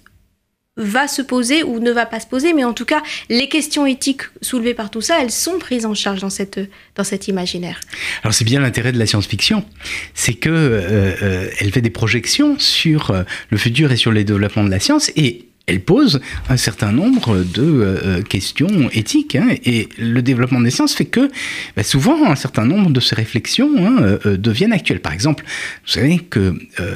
va 0.77 1.07
se 1.07 1.21
poser 1.21 1.63
ou 1.63 1.79
ne 1.79 1.91
va 1.91 2.05
pas 2.05 2.19
se 2.19 2.27
poser, 2.27 2.53
mais 2.53 2.63
en 2.63 2.73
tout 2.73 2.85
cas, 2.85 3.01
les 3.29 3.49
questions 3.49 3.85
éthiques 3.85 4.21
soulevées 4.41 4.75
par 4.75 4.89
tout 4.89 5.01
ça, 5.01 5.21
elles 5.21 5.31
sont 5.31 5.57
prises 5.57 5.85
en 5.85 5.95
charge 5.95 6.21
dans, 6.21 6.29
cette, 6.29 6.59
dans 6.95 7.03
cet 7.03 7.27
imaginaire. 7.27 7.81
Alors 8.23 8.33
c'est 8.33 8.45
bien 8.45 8.61
l'intérêt 8.61 8.91
de 8.91 8.99
la 8.99 9.07
science-fiction, 9.07 9.65
c'est 10.13 10.35
que 10.35 10.49
euh, 10.49 11.15
euh, 11.21 11.49
elle 11.59 11.71
fait 11.71 11.81
des 11.81 11.89
projections 11.89 12.57
sur 12.59 13.11
euh, 13.11 13.23
le 13.49 13.57
futur 13.57 13.91
et 13.91 13.97
sur 13.97 14.11
les 14.11 14.23
développements 14.23 14.63
de 14.63 14.69
la 14.69 14.79
science 14.79 15.11
et 15.15 15.46
elle 15.67 15.81
pose 15.81 16.21
un 16.49 16.57
certain 16.57 16.91
nombre 16.91 17.43
de 17.43 18.21
questions 18.27 18.89
éthiques. 18.91 19.35
Hein, 19.35 19.49
et 19.65 19.89
le 19.97 20.21
développement 20.21 20.61
des 20.61 20.71
sciences 20.71 20.93
fait 20.93 21.05
que 21.05 21.29
bah, 21.75 21.83
souvent 21.83 22.25
un 22.25 22.35
certain 22.35 22.65
nombre 22.65 22.89
de 22.89 22.99
ces 22.99 23.15
réflexions 23.15 23.69
hein, 23.77 24.17
deviennent 24.37 24.73
actuelles. 24.73 25.01
Par 25.01 25.13
exemple, 25.13 25.43
vous 25.85 25.91
savez 25.91 26.19
que 26.19 26.55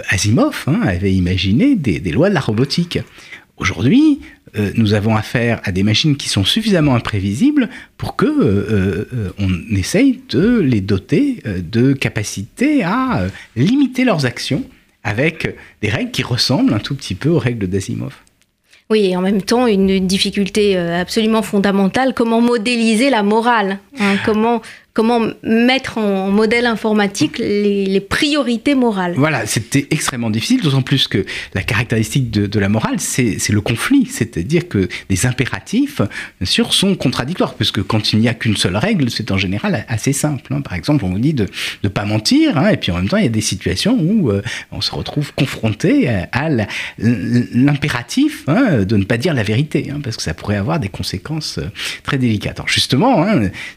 Asimov 0.09 0.63
hein, 0.67 0.79
avait 0.83 1.13
imaginé 1.13 1.75
des, 1.75 1.99
lois 2.11 2.29
de 2.29 2.33
la 2.33 2.39
robotique. 2.39 2.99
Aujourd'hui, 3.57 4.19
euh, 4.57 4.71
nous 4.75 4.93
avons 4.93 5.15
affaire 5.15 5.61
à 5.63 5.71
des 5.71 5.83
machines 5.83 6.17
qui 6.17 6.29
sont 6.29 6.43
suffisamment 6.43 6.95
imprévisibles 6.95 7.69
pour 7.97 8.15
que 8.15 8.25
euh, 8.25 9.07
euh, 9.13 9.29
on 9.37 9.75
essaye 9.75 10.21
de 10.29 10.59
les 10.59 10.81
doter 10.81 11.43
de 11.45 11.93
capacités 11.93 12.83
à 12.83 13.27
limiter 13.55 14.03
leurs 14.03 14.25
actions 14.25 14.63
avec 15.03 15.55
des 15.81 15.89
règles 15.89 16.11
qui 16.11 16.23
ressemblent 16.23 16.73
un 16.73 16.79
tout 16.79 16.95
petit 16.95 17.15
peu 17.15 17.29
aux 17.29 17.39
règles 17.39 17.67
d'Asimov. 17.67 18.15
Oui, 18.91 19.07
et 19.11 19.15
en 19.15 19.21
même 19.21 19.41
temps, 19.41 19.67
une 19.67 20.05
difficulté 20.05 20.77
absolument 20.77 21.41
fondamentale, 21.41 22.13
comment 22.13 22.41
modéliser 22.41 23.09
la 23.09 23.23
morale 23.23 23.79
hein, 23.97 24.15
Comment 24.25 24.61
comment 24.93 25.21
mettre 25.43 25.97
en 25.97 26.29
modèle 26.31 26.65
informatique 26.65 27.37
les, 27.37 28.01
priorités 28.01 28.75
morales. 28.75 29.13
Voilà, 29.15 29.45
c'était 29.45 29.87
extrêmement 29.91 30.29
difficile, 30.29 30.61
d'autant 30.61 30.81
plus 30.81 31.07
que 31.07 31.25
la 31.53 31.61
caractéristique 31.61 32.29
de, 32.31 32.59
la 32.59 32.67
morale, 32.67 32.99
c'est 32.99 33.49
le 33.49 33.61
conflit, 33.61 34.05
c'est-à-dire 34.05 34.67
que 34.67 34.89
les 35.09 35.25
impératifs, 35.25 36.01
bien 36.39 36.45
sûr, 36.45 36.73
sont 36.73 36.95
contradictoires, 36.95 37.53
puisque 37.53 37.83
quand 37.83 38.13
il 38.13 38.19
n'y 38.19 38.27
a 38.27 38.33
qu'une 38.33 38.57
seule 38.57 38.75
règle, 38.75 39.09
c'est 39.09 39.31
en 39.31 39.37
général 39.37 39.85
assez 39.87 40.13
simple. 40.13 40.53
Hein. 40.53 40.61
Par 40.61 40.73
exemple, 40.73 41.05
on 41.05 41.09
vous 41.09 41.19
dit 41.19 41.33
de 41.33 41.47
ne 41.83 41.89
pas 41.89 42.05
mentir, 42.05 42.57
hein, 42.57 42.69
et 42.69 42.77
puis 42.77 42.91
en 42.91 42.97
même 42.97 43.07
temps, 43.07 43.17
il 43.17 43.23
y 43.23 43.27
a 43.27 43.29
des 43.29 43.41
situations 43.41 43.97
où 43.99 44.29
euh, 44.29 44.41
on 44.71 44.81
se 44.81 44.91
retrouve 44.91 45.33
confronté 45.33 46.09
à 46.09 46.49
l'impératif 46.97 48.43
hein, 48.47 48.83
de 48.83 48.97
ne 48.97 49.03
pas 49.03 49.17
dire 49.17 49.33
la 49.33 49.43
vérité, 49.43 49.91
parce 50.03 50.17
que 50.17 50.23
ça 50.23 50.33
pourrait 50.33 50.57
avoir 50.57 50.79
des 50.79 50.89
conséquences 50.89 51.59
euh, 51.59 51.69
très 52.03 52.17
délicates. 52.17 52.59
Alors 52.59 52.67
justement, 52.67 53.25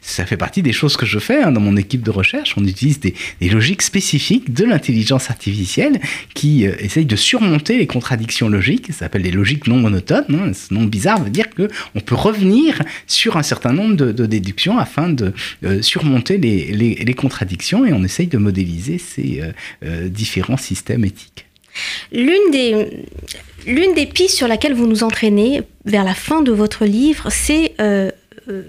ça 0.01 0.27
fait 0.27 0.37
partie 0.37 0.63
des 0.63 0.73
choses 0.73 0.97
que 0.97 1.04
je 1.05 1.19
fais 1.19 1.43
hein, 1.43 1.53
dans 1.53 1.61
mon 1.61 1.77
équipe 1.77 2.03
de 2.03 2.11
recherche. 2.11 2.55
On 2.57 2.65
utilise 2.65 3.01
des, 3.01 3.15
logiques 3.41 3.83
spécifiques 3.83 4.53
de 4.53 4.65
l'intelligence 4.65 5.31
artificielle 5.31 6.01
qui 6.35 6.67
euh, 6.67 6.75
essayent 6.79 7.07
de 7.07 7.17
surmonter 7.17 7.79
les 7.79 7.87
contradictions 7.87 8.49
logiques. 8.49 8.87
Ça 8.89 9.01
s'appelle 9.01 9.23
des 9.23 9.31
logiques 9.31 9.67
non 9.67 9.77
monotones. 9.77 10.25
Hein. 10.31 10.53
Ce 10.53 10.73
nom 10.73 10.85
bizarre 10.85 11.23
veut 11.23 11.31
dire 11.31 11.51
qu'on 11.51 12.01
peut 12.01 12.15
revenir 12.15 12.83
sur 13.07 13.37
un 13.37 13.43
certain 13.43 13.73
nombre 13.73 13.95
de, 13.95 14.27
déductions 14.27 14.79
afin 14.79 15.09
de 15.09 15.33
euh, 15.65 15.83
surmonter 15.83 16.39
les, 16.39 17.15
contradictions 17.15 17.87
et 17.87 17.93
on 17.93 18.03
essaye 18.03 18.27
de 18.27 18.39
modéliser 18.39 18.99
ces 18.99 19.41
euh, 19.85 20.09
différents 20.09 20.57
systèmes 20.57 21.05
éthiques. 21.05 21.47
L'une 22.13 22.51
des, 22.51 23.05
l'une 23.67 23.95
des 23.95 24.07
pistes 24.07 24.37
sur 24.37 24.49
laquelle 24.49 24.75
vous 24.75 24.87
nous 24.87 25.03
entraînez 25.03 25.63
vers 25.85 26.05
la 26.05 26.15
fin 26.15 26.43
de 26.43 26.53
votre 26.53 26.85
livre, 26.85 27.29
c'est 27.31 27.75
euh, 27.81 28.11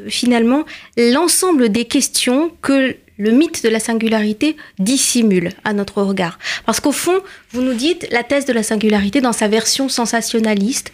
finalement 0.09 0.65
l'ensemble 0.97 1.69
des 1.69 1.85
questions 1.85 2.51
que 2.61 2.95
le 3.17 3.31
mythe 3.31 3.63
de 3.63 3.69
la 3.69 3.79
singularité 3.79 4.57
dissimule 4.79 5.51
à 5.63 5.73
notre 5.73 6.01
regard. 6.01 6.37
Parce 6.65 6.79
qu'au 6.79 6.91
fond, 6.91 7.19
vous 7.51 7.61
nous 7.61 7.73
dites, 7.73 8.07
la 8.11 8.23
thèse 8.23 8.45
de 8.45 8.53
la 8.53 8.63
singularité, 8.63 9.21
dans 9.21 9.33
sa 9.33 9.47
version 9.47 9.87
sensationnaliste, 9.89 10.91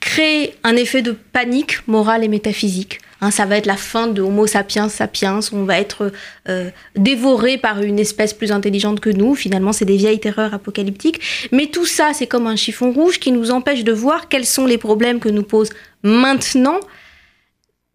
crée 0.00 0.54
un 0.64 0.76
effet 0.76 1.02
de 1.02 1.12
panique 1.12 1.86
morale 1.88 2.24
et 2.24 2.28
métaphysique. 2.28 3.00
Hein, 3.22 3.30
ça 3.30 3.46
va 3.46 3.56
être 3.56 3.66
la 3.66 3.76
fin 3.76 4.08
de 4.08 4.20
Homo 4.20 4.48
sapiens 4.48 4.88
sapiens, 4.88 5.38
on 5.52 5.62
va 5.62 5.78
être 5.78 6.12
euh, 6.48 6.70
dévoré 6.96 7.56
par 7.56 7.80
une 7.80 8.00
espèce 8.00 8.34
plus 8.34 8.50
intelligente 8.50 8.98
que 8.98 9.10
nous, 9.10 9.36
finalement 9.36 9.72
c'est 9.72 9.84
des 9.84 9.96
vieilles 9.96 10.18
terreurs 10.18 10.52
apocalyptiques. 10.52 11.20
Mais 11.52 11.66
tout 11.66 11.86
ça, 11.86 12.10
c'est 12.14 12.26
comme 12.26 12.48
un 12.48 12.56
chiffon 12.56 12.90
rouge 12.90 13.20
qui 13.20 13.30
nous 13.30 13.52
empêche 13.52 13.84
de 13.84 13.92
voir 13.92 14.28
quels 14.28 14.44
sont 14.44 14.66
les 14.66 14.76
problèmes 14.76 15.20
que 15.20 15.28
nous 15.28 15.44
pose 15.44 15.70
maintenant 16.02 16.80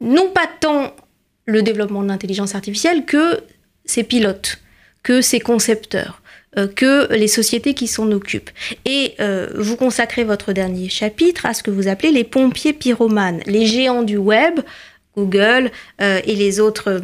non 0.01 0.29
pas 0.29 0.47
tant 0.60 0.95
le 1.45 1.62
développement 1.62 2.03
de 2.03 2.07
l'intelligence 2.07 2.55
artificielle 2.55 3.05
que 3.05 3.39
ses 3.86 4.03
pilotes, 4.03 4.60
que 5.03 5.21
ses 5.21 5.39
concepteurs, 5.39 6.21
euh, 6.57 6.67
que 6.67 7.13
les 7.13 7.27
sociétés 7.27 7.73
qui 7.73 7.88
s'en 7.88 8.12
occupent. 8.12 8.49
Et 8.86 9.13
euh, 9.19 9.49
vous 9.55 9.77
consacrez 9.77 10.23
votre 10.23 10.53
dernier 10.53 10.89
chapitre 10.89 11.45
à 11.45 11.53
ce 11.53 11.63
que 11.63 11.71
vous 11.71 11.88
appelez 11.88 12.12
les 12.12 12.23
pompiers 12.23 12.73
pyromanes, 12.73 13.41
les 13.45 13.65
géants 13.65 14.03
du 14.03 14.17
web, 14.17 14.60
Google 15.15 15.71
euh, 16.01 16.21
et 16.25 16.36
les 16.36 16.60
autres 16.60 17.01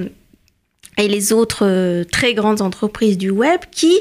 et 0.97 1.07
les 1.07 1.33
autres 1.33 2.03
très 2.11 2.33
grandes 2.33 2.61
entreprises 2.61 3.17
du 3.17 3.29
web 3.29 3.59
qui 3.71 3.99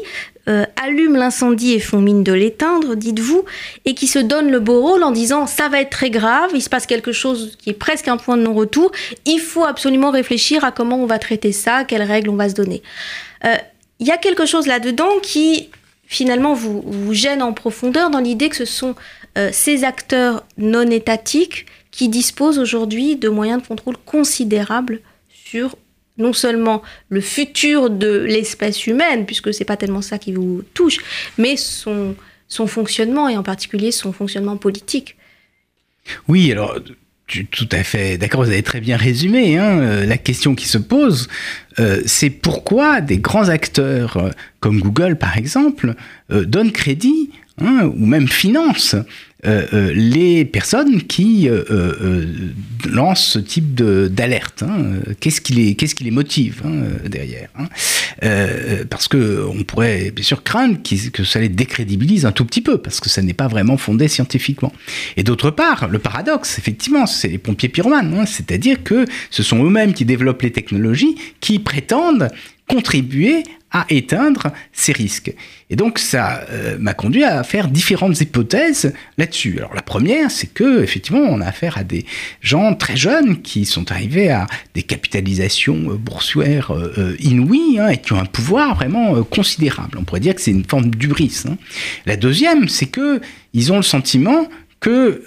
euh, 0.49 0.65
allument 0.75 1.19
l'incendie 1.19 1.75
et 1.75 1.79
font 1.79 2.01
mine 2.01 2.25
de 2.25 2.33
l'éteindre, 2.33 2.97
dites-vous, 2.97 3.45
et 3.85 3.95
qui 3.95 4.09
se 4.09 4.19
donnent 4.19 4.51
le 4.51 4.59
beau 4.59 4.81
rôle 4.81 5.05
en 5.05 5.13
disant 5.13 5.47
ça 5.47 5.69
va 5.69 5.81
être 5.81 5.91
très 5.91 6.11
grave, 6.11 6.51
il 6.53 6.61
se 6.61 6.69
passe 6.69 6.87
quelque 6.87 7.13
chose 7.13 7.57
qui 7.61 7.71
est 7.71 7.75
presque 7.75 8.09
un 8.09 8.17
point 8.17 8.37
de 8.37 8.43
non-retour, 8.43 8.91
il 9.25 9.39
faut 9.39 9.65
absolument 9.65 10.11
réfléchir 10.11 10.65
à 10.65 10.73
comment 10.73 11.01
on 11.01 11.07
va 11.07 11.21
traiter 11.21 11.53
ça, 11.53 11.85
quelles 11.85 12.03
règles 12.03 12.29
on 12.29 12.35
va 12.35 12.49
se 12.49 12.55
donner. 12.55 12.83
Euh, 13.45 13.55
il 14.01 14.07
y 14.09 14.11
a 14.11 14.17
quelque 14.17 14.45
chose 14.45 14.67
là-dedans 14.67 15.21
qui 15.23 15.69
finalement 16.07 16.55
vous, 16.55 16.83
vous, 16.85 17.15
gêne 17.15 17.41
en 17.41 17.53
profondeur 17.53 18.11
dans 18.11 18.19
l'idée 18.19 18.49
que 18.49 18.57
ce 18.57 18.65
sont 18.65 18.97
euh, 19.39 19.51
ces 19.53 19.85
acteurs 19.85 20.45
non 20.59 20.91
étatiques 20.91 21.67
qui 21.93 22.09
disposent 22.09 22.59
aujourd'hui 22.59 23.15
de 23.15 23.29
moyens 23.29 23.63
de 23.63 23.69
contrôle 23.69 23.97
considérables 23.97 25.03
sur 25.33 25.77
non 26.19 26.33
seulement 26.33 26.83
le 27.09 27.21
futur 27.21 27.91
de 27.91 28.25
l'espèce 28.25 28.87
humaine, 28.87 29.27
puisque 29.27 29.53
c'est 29.55 29.65
pas 29.65 29.77
tellement 29.77 30.03
ça 30.03 30.19
qui 30.19 30.33
vous 30.33 30.63
touche, 30.75 30.99
mais 31.39 31.57
son, 31.57 32.15
son 32.49 32.67
fonctionnement, 32.67 33.29
et 33.29 33.37
en 33.37 33.43
particulier 33.43 33.93
son 33.93 34.13
fonctionnement 34.13 34.57
politique. 34.57 35.17
Oui, 36.29 36.51
alors 36.51 36.79
tout 37.51 37.69
à 37.73 37.83
fait 37.83 38.19
d'accord, 38.19 38.43
vous 38.43 38.51
avez 38.51 38.63
très 38.63 38.81
bien 38.81 38.97
résumé. 38.97 39.57
Hein, 39.57 39.79
euh, 39.79 40.07
la 40.07 40.19
question 40.19 40.55
qui 40.55 40.67
se 40.67 40.79
pose, 40.79 41.29
euh, 41.79 42.03
c'est 42.05 42.31
pourquoi 42.31 43.01
des 43.01 43.19
grands 43.19 43.49
acteurs 43.49 44.17
euh, 44.17 44.31
comme 44.61 44.81
Google, 44.81 45.17
par 45.17 45.37
exemple, 45.37 45.95
donnent 46.31 46.73
crédit 46.73 47.31
hein, 47.61 47.91
ou 47.97 48.07
même 48.07 48.29
financent 48.29 48.97
euh, 49.45 49.67
euh, 49.73 49.93
les 49.93 50.45
personnes 50.45 51.03
qui 51.03 51.49
euh, 51.49 52.25
lancent 52.89 53.25
ce 53.25 53.39
type 53.41 53.75
d'alerte. 53.75 54.63
Hein. 54.63 55.01
Qu'est-ce 55.19 55.41
qui 55.41 55.53
les 56.05 56.11
motive 56.13 56.63
hein, 56.65 57.09
derrière 57.09 57.49
hein. 57.59 57.67
Parce 58.89 59.09
que 59.09 59.45
on 59.53 59.65
pourrait 59.65 60.13
bien 60.13 60.25
sûr 60.25 60.45
craindre 60.45 60.79
que 61.13 61.25
ça 61.25 61.41
les 61.41 61.49
décrédibilise 61.49 62.25
un 62.25 62.31
tout 62.31 62.45
petit 62.45 62.61
peu, 62.61 62.79
parce 62.79 63.01
que 63.01 63.09
ça 63.09 63.21
n'est 63.21 63.33
pas 63.33 63.49
vraiment 63.49 63.77
fondé 63.77 64.07
scientifiquement. 64.07 64.73
Et 65.17 65.25
d'autre 65.25 65.51
part, 65.51 65.89
le 65.89 65.99
paradoxe, 65.99 66.59
effectivement, 66.59 67.07
c'est 67.07 67.29
les 67.29 67.39
pompiers 67.39 67.69
pyromanes, 67.69 68.25
c'est-à-dire 68.27 68.85
que 68.85 69.07
ce 69.31 69.43
sont 69.43 69.65
eux-mêmes 69.65 69.93
qui 69.93 70.05
développent 70.05 70.43
les 70.43 70.53
technologies 70.53 71.17
qui 71.41 71.59
prétendent 71.59 72.29
contribuer 72.69 73.43
à 73.73 73.87
éteindre 73.89 74.53
ces 74.73 74.93
risques. 74.93 75.35
Et 75.71 75.77
donc 75.77 75.99
ça 75.99 76.45
euh, 76.51 76.77
m'a 76.79 76.93
conduit 76.93 77.25
à 77.25 77.43
faire 77.43 77.69
différentes 77.69 78.21
hypothèses 78.21 78.93
là-dessus. 79.17 79.57
Alors 79.59 79.75
la 79.75 79.83
première, 79.83 80.31
c'est 80.31 80.47
que 80.47 80.83
effectivement, 80.83 81.23
on 81.23 81.41
a 81.41 81.47
affaire 81.47 81.79
à 81.79 81.85
des 81.85 82.05
gens 82.41 82.75
très 82.75 82.97
jeunes 82.97 83.41
qui 83.41 83.65
sont 83.65 83.91
arrivés 83.91 84.31
à 84.31 84.47
des 84.75 84.83
capitalisations 84.83 85.91
euh, 85.91 85.97
boursières 85.97 86.73
euh, 86.73 87.17
inouïes 87.21 87.79
hein, 87.79 87.89
et 87.89 87.99
qui 87.99 88.13
ont 88.13 88.21
un 88.21 88.27
pouvoir 88.27 88.75
vraiment 88.75 89.23
considérable. 89.25 89.99
On 89.99 90.05
pourrait 90.05 90.21
dire 90.21 90.35
que 90.35 90.43
c'est 90.43 90.51
une 90.51 90.65
forme 90.65 90.91
d'ubris. 90.91 91.43
Hein. 91.49 91.57
La 92.05 92.17
deuxième, 92.17 92.69
c'est 92.69 92.87
que 92.87 93.21
ils 93.55 93.73
ont 93.73 93.77
le 93.77 93.83
sentiment 93.83 94.49
que 94.81 95.23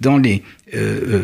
dans 0.00 0.18
les 0.18 0.42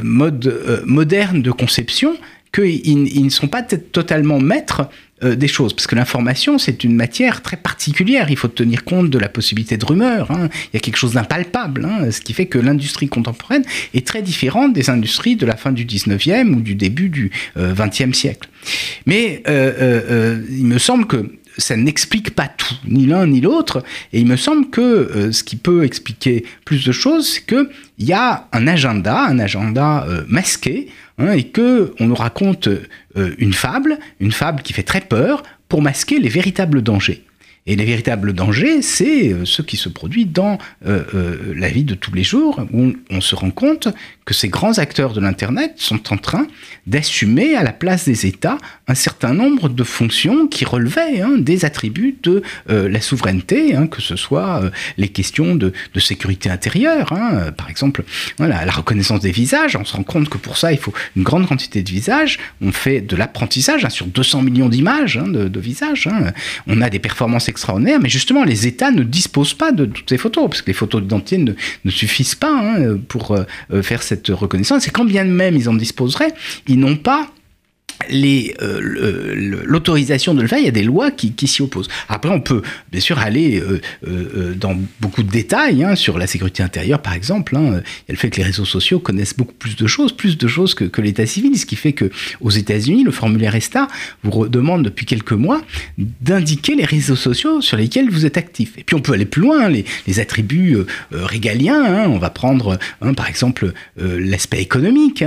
modes 0.02 0.82
modernes 0.86 1.42
de 1.42 1.50
conception, 1.50 2.16
qu'ils 2.54 3.24
ne 3.24 3.30
sont 3.30 3.48
pas 3.48 3.62
totalement 3.62 4.38
maîtres 4.38 4.88
euh, 5.22 5.36
des 5.36 5.46
choses, 5.46 5.72
parce 5.72 5.86
que 5.86 5.94
l'information, 5.94 6.58
c'est 6.58 6.82
une 6.82 6.96
matière 6.96 7.40
très 7.40 7.56
particulière. 7.56 8.26
Il 8.30 8.36
faut 8.36 8.48
tenir 8.48 8.82
compte 8.82 9.10
de 9.10 9.18
la 9.18 9.28
possibilité 9.28 9.76
de 9.76 9.84
rumeurs. 9.84 10.32
Hein. 10.32 10.48
Il 10.64 10.74
y 10.74 10.76
a 10.76 10.80
quelque 10.80 10.96
chose 10.96 11.12
d'impalpable, 11.12 11.84
hein, 11.84 12.10
ce 12.10 12.20
qui 12.20 12.32
fait 12.32 12.46
que 12.46 12.58
l'industrie 12.58 13.06
contemporaine 13.06 13.62
est 13.94 14.04
très 14.04 14.22
différente 14.22 14.72
des 14.72 14.90
industries 14.90 15.36
de 15.36 15.46
la 15.46 15.56
fin 15.56 15.70
du 15.70 15.84
19e 15.84 16.54
ou 16.54 16.60
du 16.60 16.74
début 16.74 17.10
du 17.10 17.30
20e 17.56 18.08
euh, 18.08 18.12
siècle. 18.12 18.48
Mais 19.06 19.44
euh, 19.46 20.42
il 20.50 20.66
me 20.66 20.78
semble 20.78 21.06
que 21.06 21.30
ça 21.58 21.76
n'explique 21.76 22.34
pas 22.34 22.48
tout, 22.48 22.74
ni 22.84 23.06
l'un 23.06 23.28
ni 23.28 23.40
l'autre. 23.40 23.84
Et 24.12 24.18
il 24.18 24.26
me 24.26 24.36
semble 24.36 24.68
que 24.68 25.30
ce 25.30 25.44
qui 25.44 25.54
peut 25.54 25.84
expliquer 25.84 26.44
plus 26.64 26.84
de 26.84 26.90
choses, 26.90 27.28
c'est 27.28 27.46
qu'il 27.46 27.68
y 28.00 28.12
a 28.12 28.48
un 28.52 28.66
agenda, 28.66 29.26
un 29.26 29.38
agenda 29.38 30.08
masqué, 30.26 30.88
Hein, 31.18 31.32
et 31.32 31.44
que 31.44 31.94
on 32.00 32.06
nous 32.06 32.14
raconte 32.14 32.66
euh, 32.66 33.34
une 33.38 33.52
fable, 33.52 33.98
une 34.18 34.32
fable 34.32 34.62
qui 34.62 34.72
fait 34.72 34.82
très 34.82 35.00
peur 35.00 35.44
pour 35.68 35.80
masquer 35.80 36.18
les 36.18 36.28
véritables 36.28 36.82
dangers. 36.82 37.22
Et 37.66 37.76
les 37.76 37.84
véritables 37.84 38.32
dangers, 38.32 38.82
c'est 38.82 39.32
euh, 39.32 39.44
ce 39.44 39.62
qui 39.62 39.76
se 39.76 39.88
produit 39.88 40.26
dans 40.26 40.58
euh, 40.86 41.54
la 41.56 41.68
vie 41.68 41.84
de 41.84 41.94
tous 41.94 42.12
les 42.12 42.24
jours, 42.24 42.66
où 42.72 42.92
on, 43.10 43.20
se 43.20 43.36
rend 43.36 43.50
compte 43.50 43.88
que 44.24 44.34
ces 44.34 44.48
grands 44.48 44.78
acteurs 44.78 45.12
de 45.12 45.20
l'Internet 45.20 45.74
sont 45.76 46.12
en 46.12 46.16
train 46.16 46.46
d'assumer 46.86 47.56
à 47.56 47.62
la 47.62 47.72
place 47.72 48.04
des 48.04 48.26
États 48.26 48.58
un 48.88 48.94
certain 48.94 49.34
nombre 49.34 49.68
de 49.68 49.84
fonctions 49.84 50.46
qui 50.46 50.64
relevaient 50.64 51.20
hein, 51.20 51.36
des 51.38 51.64
attributs 51.64 52.16
de 52.22 52.42
la 52.68 53.00
souveraineté, 53.00 53.74
hein, 53.74 53.86
que 53.86 54.00
ce 54.00 54.16
soit 54.16 54.62
les 54.96 55.08
questions 55.08 55.54
de, 55.54 55.72
sécurité 55.98 56.50
intérieure, 56.50 57.12
hein, 57.12 57.52
par 57.56 57.70
exemple 57.70 58.04
la 58.38 58.70
reconnaissance 58.70 59.20
des 59.20 59.30
visages, 59.30 59.76
on 59.76 59.84
se 59.84 59.96
rend 59.96 60.02
compte 60.02 60.28
que 60.28 60.36
pour 60.36 60.58
ça 60.58 60.72
il 60.72 60.78
faut 60.78 60.92
une 61.16 61.22
grande 61.22 61.46
quantité 61.46 61.82
de 61.82 61.88
visages, 61.88 62.38
on 62.60 62.72
fait 62.72 63.00
de 63.00 63.16
l'apprentissage 63.16 63.86
sur 63.88 64.06
200 64.06 64.42
millions 64.42 64.68
d'images 64.68 65.16
de, 65.16 65.60
visages, 65.60 66.08
on 66.66 66.80
a 66.80 66.90
des 66.90 66.98
performances 66.98 67.48
extraordinaire, 67.48 68.00
mais 68.00 68.08
justement, 68.08 68.44
les 68.44 68.66
États 68.66 68.90
ne 68.90 69.02
disposent 69.02 69.54
pas 69.54 69.72
de 69.72 69.86
toutes 69.86 70.08
ces 70.08 70.18
photos, 70.18 70.48
parce 70.48 70.62
que 70.62 70.68
les 70.68 70.74
photos 70.74 71.02
d'identité 71.02 71.38
ne, 71.38 71.90
suffisent 71.90 72.34
pas 72.34 72.76
pour 73.08 73.32
euh, 73.32 73.82
faire 73.82 74.02
cette 74.14 74.28
reconnaissance. 74.28 74.86
Et 74.86 74.90
quand 74.90 75.04
bien 75.04 75.24
même 75.24 75.56
ils 75.56 75.68
en 75.68 75.74
disposeraient, 75.74 76.34
ils 76.68 76.78
n'ont 76.78 76.96
pas 76.96 77.28
euh, 78.12 79.60
l'autorisation 79.64 80.34
de 80.34 80.42
le 80.42 80.48
faire, 80.48 80.58
il 80.58 80.64
y 80.64 80.68
a 80.68 80.72
des 80.72 80.82
lois 80.82 81.10
qui, 81.10 81.34
s'y 81.46 81.62
opposent. 81.62 81.88
Après, 82.08 82.30
on 82.30 82.40
peut 82.40 82.62
bien 82.90 83.00
sûr 83.00 83.18
aller 83.18 83.60
euh, 83.60 83.80
euh, 84.06 84.54
dans 84.54 84.76
beaucoup 85.00 85.22
de 85.22 85.30
détails 85.30 85.84
hein, 85.84 85.94
sur 85.94 86.18
la 86.18 86.26
sécurité 86.26 86.62
intérieure, 86.62 87.00
par 87.02 87.14
exemple. 87.14 87.56
Hein. 87.56 87.62
Il 87.66 87.72
y 87.72 88.10
a 88.10 88.12
le 88.12 88.16
fait 88.16 88.30
que 88.30 88.38
les 88.38 88.44
réseaux 88.44 88.64
sociaux 88.64 88.98
connaissent 88.98 89.36
beaucoup 89.36 89.54
plus 89.54 89.76
de 89.76 89.86
choses, 89.86 90.12
plus 90.12 90.38
de 90.38 90.48
choses 90.48 90.74
que, 90.74 91.00
l'état 91.00 91.26
civil, 91.26 91.58
ce 91.58 91.66
qui 91.66 91.76
fait 91.76 91.92
que 91.92 92.10
aux 92.40 92.50
États-Unis, 92.50 93.04
le 93.04 93.10
formulaire 93.10 93.54
ESTA 93.54 93.88
vous 94.22 94.48
demande 94.48 94.84
depuis 94.84 95.04
quelques 95.04 95.32
mois 95.32 95.60
d'indiquer 95.98 96.74
les 96.76 96.84
réseaux 96.84 97.16
sociaux 97.16 97.60
sur 97.60 97.76
lesquels 97.76 98.08
vous 98.10 98.24
êtes 98.24 98.38
actif. 98.38 98.78
Et 98.78 98.84
puis 98.84 98.96
on 98.96 99.00
peut 99.00 99.12
aller 99.12 99.26
plus 99.26 99.42
loin, 99.42 99.68
les, 99.68 99.84
attributs 100.18 100.76
régaliens. 101.10 101.84
Hein. 101.84 102.06
On 102.08 102.18
va 102.18 102.30
prendre, 102.30 102.78
par 103.16 103.28
exemple, 103.28 103.72
l'aspect 103.96 104.62
économique. 104.62 105.24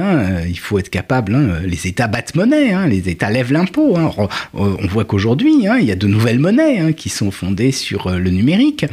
Il 0.48 0.58
faut 0.58 0.80
être 0.80 0.90
capable, 0.90 1.38
les 1.66 1.88
États 1.88 2.08
battent 2.08 2.36
monnaie. 2.36 2.57
Hein, 2.58 2.88
les 2.88 3.10
États 3.10 3.30
lèvent 3.30 3.52
l'impôt. 3.52 3.98
Hein. 3.98 4.12
On 4.54 4.88
voit 4.88 5.06
qu'aujourd'hui, 5.06 5.68
hein, 5.68 5.78
il 5.80 5.86
y 5.86 5.92
a 5.92 5.96
de 5.96 6.08
nouvelles 6.08 6.40
monnaies 6.40 6.94
qui 6.94 7.10
sont 7.10 7.32
fondées 7.32 7.72
sur 7.72 8.08
euh, 8.08 8.18
le 8.18 8.30
numérique. 8.30 8.86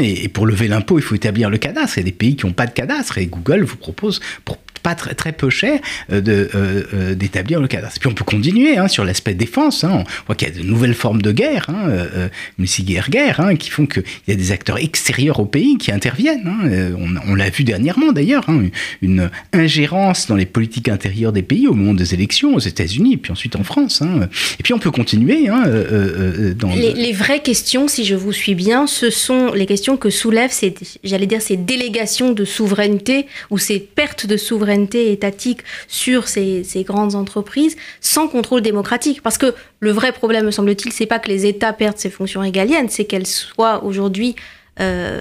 et, 0.00 0.28
pour 0.28 0.46
lever 0.46 0.68
l'impôt, 0.68 0.98
il 0.98 1.02
faut 1.02 1.14
établir 1.14 1.50
le 1.50 1.58
cadastre. 1.58 1.98
Il 1.98 2.00
y 2.00 2.04
a 2.04 2.10
des 2.10 2.12
pays 2.12 2.36
qui 2.36 2.46
n'ont 2.46 2.52
pas 2.52 2.66
de 2.66 2.72
cadastre 2.72 3.18
et 3.18 3.26
Google 3.26 3.64
vous 3.64 3.76
propose 3.76 4.20
pour 4.44 4.56
pas 4.88 4.94
très, 4.94 5.14
très 5.14 5.32
peu 5.32 5.50
cher 5.50 5.78
euh, 6.12 6.20
de, 6.20 6.48
euh, 6.54 7.14
d'établir 7.14 7.60
le 7.60 7.68
cadastre. 7.68 7.98
Et 7.98 8.00
puis 8.00 8.08
on 8.08 8.14
peut 8.14 8.24
continuer 8.24 8.76
sur 8.88 9.04
l'aspect 9.04 9.34
défense. 9.34 9.84
On 9.84 10.04
voit 10.26 10.34
qu'il 10.34 10.48
y 10.48 10.50
a 10.50 10.54
de 10.54 10.62
nouvelles 10.62 10.94
formes 10.94 11.20
de 11.20 11.32
guerre, 11.32 11.66
mais 12.58 12.66
si 12.66 12.82
guerre-guerre, 12.82 13.50
qui 13.58 13.70
font 13.70 13.86
qu'il 13.86 14.04
y 14.28 14.32
a 14.32 14.34
des 14.34 14.52
acteurs 14.52 14.78
extérieurs 14.78 15.40
au 15.40 15.46
pays 15.46 15.76
qui 15.78 15.92
interviennent. 15.92 16.50
On, 16.98 17.30
on, 17.30 17.34
l'a 17.34 17.50
vu 17.50 17.64
dernièrement 17.64 18.12
d'ailleurs, 18.12 18.46
une 19.02 19.30
ingérence 19.52 20.26
dans 20.26 20.36
les 20.36 20.46
politiques 20.46 20.88
intérieures 20.88 21.32
des 21.32 21.42
pays 21.42 21.66
au 21.66 21.74
moment 21.74 21.94
des 21.94 22.14
élections 22.14 22.54
aux 22.54 22.60
États-Unis 22.60 23.16
puis 23.16 23.32
ensuite 23.32 23.56
en 23.56 23.64
France. 23.64 24.02
Hein. 24.02 24.28
Et 24.58 24.62
puis 24.62 24.72
on 24.72 24.78
peut 24.78 24.90
continuer. 24.90 25.48
Hein, 25.48 25.64
euh, 25.66 25.84
euh, 25.92 26.50
euh, 26.50 26.54
dans 26.54 26.74
les, 26.74 27.12
vraies 27.12 27.40
questions, 27.40 27.88
si 27.88 28.04
je 28.04 28.14
vous 28.14 28.32
suis 28.32 28.54
bien, 28.54 28.86
ce 28.86 29.10
sont 29.10 29.52
les 29.52 29.66
questions 29.66 29.96
que 29.96 30.10
soulèvent 30.10 30.52
ces, 30.52 30.74
j'allais 31.04 31.26
dire, 31.26 31.42
ces 31.42 31.56
délégations 31.56 32.32
de 32.32 32.44
souveraineté 32.44 33.26
ou 33.50 33.58
ces 33.58 33.78
pertes 33.78 34.26
de 34.26 34.36
souveraineté 34.36 34.77
étatique 34.94 35.60
sur 35.86 36.28
ces, 36.28 36.64
grandes 36.86 37.14
entreprises 37.14 37.76
sans 38.00 38.28
contrôle 38.28 38.60
démocratique. 38.60 39.22
Parce 39.22 39.38
que 39.38 39.54
le 39.80 39.90
vrai 39.90 40.12
problème, 40.12 40.46
me 40.46 40.50
semble-t-il, 40.50 40.92
c'est 40.92 41.06
pas 41.06 41.18
que 41.18 41.28
les 41.28 41.46
États 41.46 41.72
perdent 41.72 41.98
ces 41.98 42.10
fonctions 42.10 42.40
régaliennes, 42.40 42.88
c'est 42.88 43.04
qu'elles 43.04 43.26
soient 43.26 43.84
aujourd'hui 43.84 44.36
euh, 44.80 45.20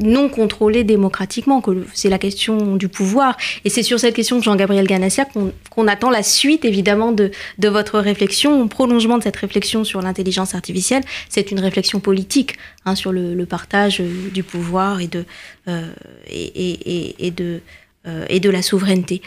non 0.00 0.28
contrôlée 0.28 0.84
démocratiquement, 0.84 1.60
que 1.60 1.84
c'est 1.94 2.08
la 2.08 2.18
question 2.18 2.76
du 2.76 2.88
pouvoir. 2.88 3.36
Et 3.64 3.70
c'est 3.70 3.82
sur 3.82 3.98
cette 3.98 4.14
question 4.14 4.38
de 4.38 4.42
Jean-Gabriel 4.44 4.86
Ganassia 4.86 5.26
qu'on 5.70 5.88
attend 5.88 6.10
la 6.10 6.22
suite, 6.22 6.64
évidemment, 6.64 7.10
de, 7.10 7.30
votre 7.58 7.98
réflexion. 7.98 8.62
En 8.62 8.68
prolongement 8.68 9.18
de 9.18 9.24
cette 9.24 9.36
réflexion 9.36 9.82
sur 9.82 10.00
l'intelligence 10.00 10.54
artificielle, 10.54 11.02
c'est 11.28 11.50
une 11.50 11.58
réflexion 11.58 11.98
politique 11.98 12.56
hein, 12.84 12.94
sur 12.94 13.10
le, 13.10 13.44
partage 13.46 14.00
euh, 14.00 14.30
du 14.32 14.44
pouvoir 14.44 15.00
et 15.00 15.08
de, 15.08 15.24
euh, 15.66 15.90
et, 16.28 17.32
de, 17.32 17.60
et 18.28 18.40
de 18.40 18.50
la 18.50 18.62
souveraineté. 18.62 19.22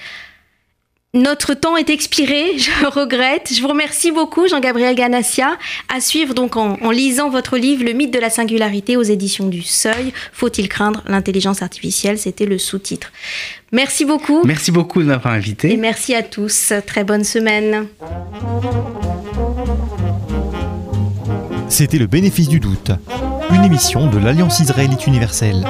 Notre 1.13 1.54
temps 1.54 1.78
est 1.78 1.90
expiré, 1.90 2.44
je 2.58 2.86
regrette. 2.86 3.52
Je 3.54 3.62
vous 3.62 3.68
remercie 3.68 4.12
beaucoup, 4.12 4.48
Jean-Gabriel 4.48 4.96
Ganassia. 4.96 5.58
À 5.94 6.00
suivre 6.02 6.34
donc 6.34 6.56
en, 6.58 6.92
lisant 6.92 7.30
votre 7.30 7.58
livre 7.58 7.84
Le 7.84 7.94
mythe 7.94 8.13
de 8.13 8.20
la 8.20 8.30
singularité 8.30 8.98
aux 8.98 9.04
éditions 9.04 9.48
du 9.48 9.63
Seuil. 9.63 10.13
Faut-il 10.32 10.68
craindre 10.70 11.04
l'intelligence 11.08 11.62
artificielle? 11.62 12.18
C'était 12.18 12.46
le 12.46 12.58
sous-titre. 12.58 13.12
Merci 13.72 14.06
beaucoup. 14.06 14.44
Merci 14.46 14.72
beaucoup 14.72 15.02
de 15.02 15.08
m'avoir 15.08 15.34
invité. 15.34 15.74
Et 15.74 15.78
merci 15.78 16.13
à 16.13 16.24
tous. 16.24 16.74
Très 16.86 17.04
bonne 17.04 17.24
semaine. 17.24 17.88
C'était 21.70 21.98
le 21.98 22.08
bénéfice 22.08 22.48
du 22.48 22.60
doute, 22.60 22.92
une 23.54 23.63
émission 23.63 24.08
de 24.10 24.18
l'Alliance 24.20 24.60
israélite 24.60 25.06
universelle. 25.06 25.66